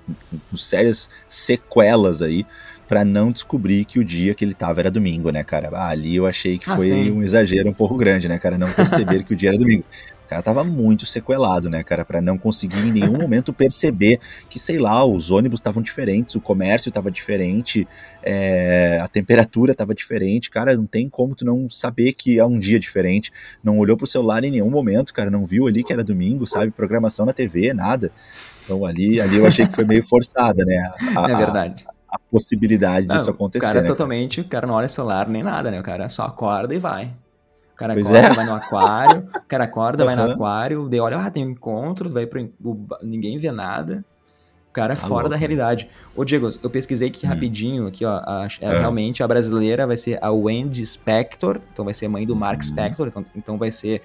[0.51, 2.45] com sérias sequelas aí,
[2.89, 5.71] para não descobrir que o dia que ele tava era domingo, né, cara?
[5.73, 7.11] Ah, ali eu achei que ah, foi sim.
[7.11, 8.59] um exagero um pouco grande, né, cara?
[8.59, 9.85] Não perceber que o dia era domingo.
[10.27, 14.19] O cara tava muito sequelado, né, cara, para não conseguir em nenhum momento perceber
[14.51, 17.87] que, sei lá, os ônibus estavam diferentes, o comércio estava diferente,
[18.25, 22.59] é, a temperatura estava diferente, cara, não tem como tu não saber que é um
[22.59, 23.31] dia diferente.
[23.63, 26.73] Não olhou pro celular em nenhum momento, cara, não viu ali que era domingo, sabe,
[26.73, 28.11] programação na TV, nada.
[28.65, 30.93] Então ali, ali eu achei que foi meio forçada, né?
[31.15, 31.85] A, é verdade.
[32.09, 33.65] A, a possibilidade disso acontecer.
[33.65, 34.47] O cara né, totalmente, cara?
[34.47, 35.79] o cara não olha celular nem nada, né?
[35.79, 37.13] O cara só acorda e vai.
[37.77, 38.35] O cara pois acorda, é.
[38.35, 40.07] vai no aquário, o cara acorda, uhum.
[40.07, 42.51] vai no aquário, daí olha, ah, tem um encontro, vai pro.
[43.03, 44.03] ninguém vê nada.
[44.71, 45.87] O cara é tá fora louco, da realidade.
[46.15, 47.29] Ô, Diego, eu pesquisei aqui hum.
[47.29, 48.17] rapidinho, aqui, ó.
[48.25, 48.79] A, é, é.
[48.79, 52.63] Realmente a brasileira vai ser a Wendy Spector, então vai ser mãe do Mark hum.
[52.63, 54.01] Spector, então, então vai ser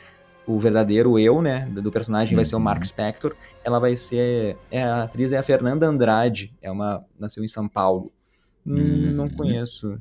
[0.46, 2.86] o verdadeiro eu, né, do personagem vai ser o Mark uhum.
[2.86, 3.38] Spector.
[3.64, 7.70] Ela vai ser é, a atriz é a Fernanda Andrade, é uma nasceu em São
[7.70, 8.12] Paulo.
[8.68, 9.12] Hum, uhum.
[9.14, 9.98] Não conheço.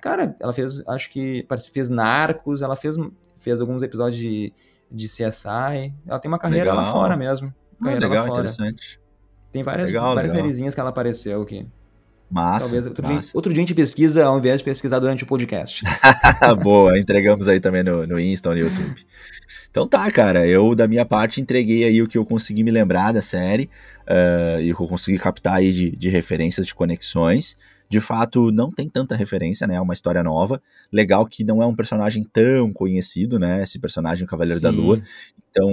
[0.00, 2.96] Cara, ela fez, acho que fez Narcos, ela fez,
[3.38, 4.52] fez alguns episódios de,
[4.90, 5.92] de CSI.
[6.06, 6.84] Ela tem uma carreira legal.
[6.84, 7.54] lá fora mesmo.
[7.80, 9.00] Ah, carreira legal, interessante.
[9.50, 11.66] Tem várias, legal, várias sériezinhas que ela apareceu aqui.
[12.30, 12.66] Massa.
[12.66, 13.20] Talvez outro, massa.
[13.20, 15.82] Dia, outro dia a gente pesquisa ao invés de pesquisar durante o podcast.
[16.62, 19.04] Boa, entregamos aí também no, no Insta, no YouTube.
[19.70, 23.12] Então tá, cara, eu da minha parte entreguei aí o que eu consegui me lembrar
[23.12, 23.68] da série
[24.06, 27.58] uh, e eu consegui captar aí de, de referências, de conexões
[27.92, 29.74] de fato não tem tanta referência, né?
[29.74, 30.62] É uma história nova.
[30.90, 33.62] Legal que não é um personagem tão conhecido, né?
[33.62, 34.64] Esse personagem Cavaleiro Sim.
[34.64, 35.02] da Lua.
[35.52, 35.70] Então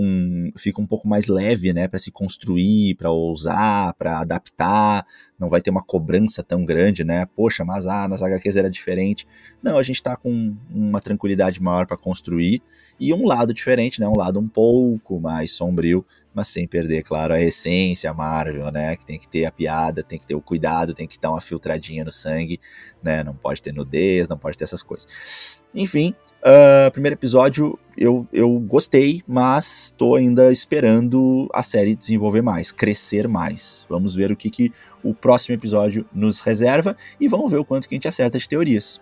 [0.57, 1.87] fica um pouco mais leve, né?
[1.87, 5.05] Para se construir, para ousar, para adaptar.
[5.39, 7.25] Não vai ter uma cobrança tão grande, né?
[7.25, 9.25] Poxa, mas ah, nas HQs era diferente.
[9.63, 12.61] Não, a gente tá com uma tranquilidade maior para construir
[12.99, 14.07] e um lado diferente, né?
[14.07, 18.95] Um lado um pouco mais sombrio mas sem perder, claro, a essência Marvel, né?
[18.95, 21.41] Que tem que ter a piada, tem que ter o cuidado, tem que dar uma
[21.41, 22.59] filtradinha no sangue,
[23.01, 23.23] né?
[23.23, 25.57] Não pode ter nudez, não pode ter essas coisas.
[25.73, 32.71] Enfim, uh, primeiro episódio eu, eu gostei, mas estou ainda esperando a série desenvolver mais,
[32.71, 33.85] crescer mais.
[33.89, 34.71] Vamos ver o que, que
[35.03, 38.47] o próximo episódio nos reserva e vamos ver o quanto que a gente acerta de
[38.47, 39.01] teorias.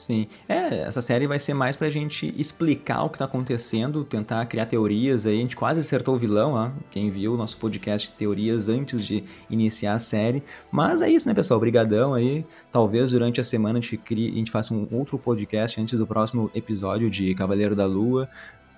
[0.00, 0.26] Sim.
[0.48, 4.64] É, essa série vai ser mais pra gente explicar o que tá acontecendo, tentar criar
[4.64, 5.36] teorias aí.
[5.36, 6.70] A gente quase acertou o vilão, ó.
[6.90, 10.42] Quem viu o nosso podcast teorias antes de iniciar a série.
[10.72, 11.58] Mas é isso, né, pessoal?
[11.58, 12.46] Obrigadão aí.
[12.72, 16.06] Talvez durante a semana a gente, crie, a gente faça um outro podcast antes do
[16.06, 18.26] próximo episódio de Cavaleiro da Lua.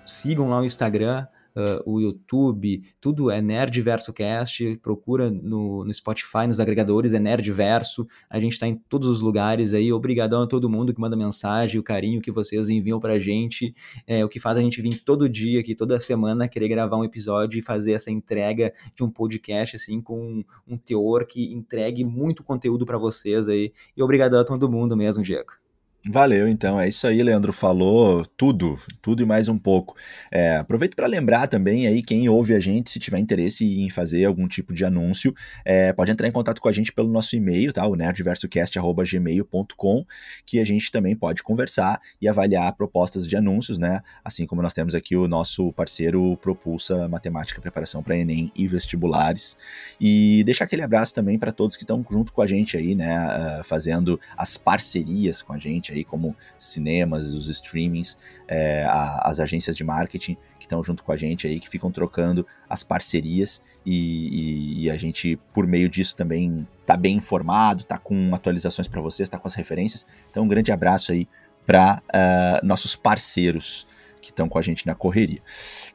[0.05, 6.47] Sigam lá o Instagram, uh, o YouTube, tudo é Nerdverso Cast, procura no, no Spotify,
[6.47, 10.69] nos agregadores, é Nerdverso, a gente está em todos os lugares aí, obrigadão a todo
[10.69, 13.73] mundo que manda mensagem, o carinho que vocês enviam pra gente,
[14.05, 17.03] é o que faz a gente vir todo dia aqui, toda semana, querer gravar um
[17.03, 22.43] episódio e fazer essa entrega de um podcast, assim, com um teor que entregue muito
[22.43, 25.62] conteúdo para vocês aí, e obrigadão a todo mundo mesmo, Diego.
[26.05, 26.77] Valeu, então.
[26.77, 29.95] É isso aí, Leandro falou tudo, tudo e mais um pouco.
[30.29, 34.25] É, aproveito para lembrar também aí quem ouve a gente, se tiver interesse em fazer
[34.25, 35.33] algum tipo de anúncio,
[35.63, 37.87] é, pode entrar em contato com a gente pelo nosso e-mail, tá?
[37.87, 40.05] O nerdversocast@gmail.com,
[40.45, 44.01] que a gente também pode conversar e avaliar propostas de anúncios, né?
[44.25, 49.55] Assim como nós temos aqui o nosso parceiro Propulsa Matemática Preparação para ENEM e vestibulares.
[50.01, 53.15] E deixar aquele abraço também para todos que estão junto com a gente aí, né,
[53.15, 58.17] ah, fazendo as parcerias com a gente aí, como cinemas, os streamings,
[58.47, 61.91] é, a, as agências de marketing que estão junto com a gente aí, que ficam
[61.91, 67.83] trocando as parcerias e, e, e a gente, por meio disso, também tá bem informado,
[67.83, 70.07] tá com atualizações para vocês, tá com as referências.
[70.29, 71.27] Então, um grande abraço aí
[71.65, 73.87] para uh, ah, nossos parceiros
[74.21, 75.41] que estão com a gente na correria.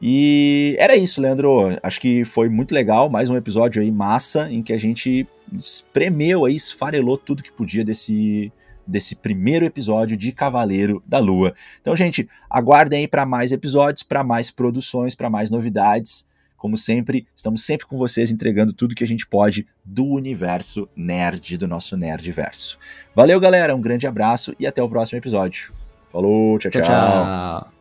[0.00, 1.76] E era isso, Leandro.
[1.82, 6.44] Acho que foi muito legal, mais um episódio aí massa em que a gente espremeu
[6.44, 8.52] aí, esfarelou tudo que podia desse
[8.88, 11.54] desse primeiro episódio de Cavaleiro da Lua.
[11.80, 16.26] Então, gente, aguardem aí para mais episódios, para mais produções, para mais novidades.
[16.56, 21.56] Como sempre, estamos sempre com vocês entregando tudo que a gente pode do universo nerd,
[21.56, 22.78] do nosso Nerdverso.
[23.14, 25.72] Valeu, galera, um grande abraço e até o próximo episódio.
[26.10, 26.82] Falou, tchau, tchau.
[26.82, 27.77] tchau, tchau.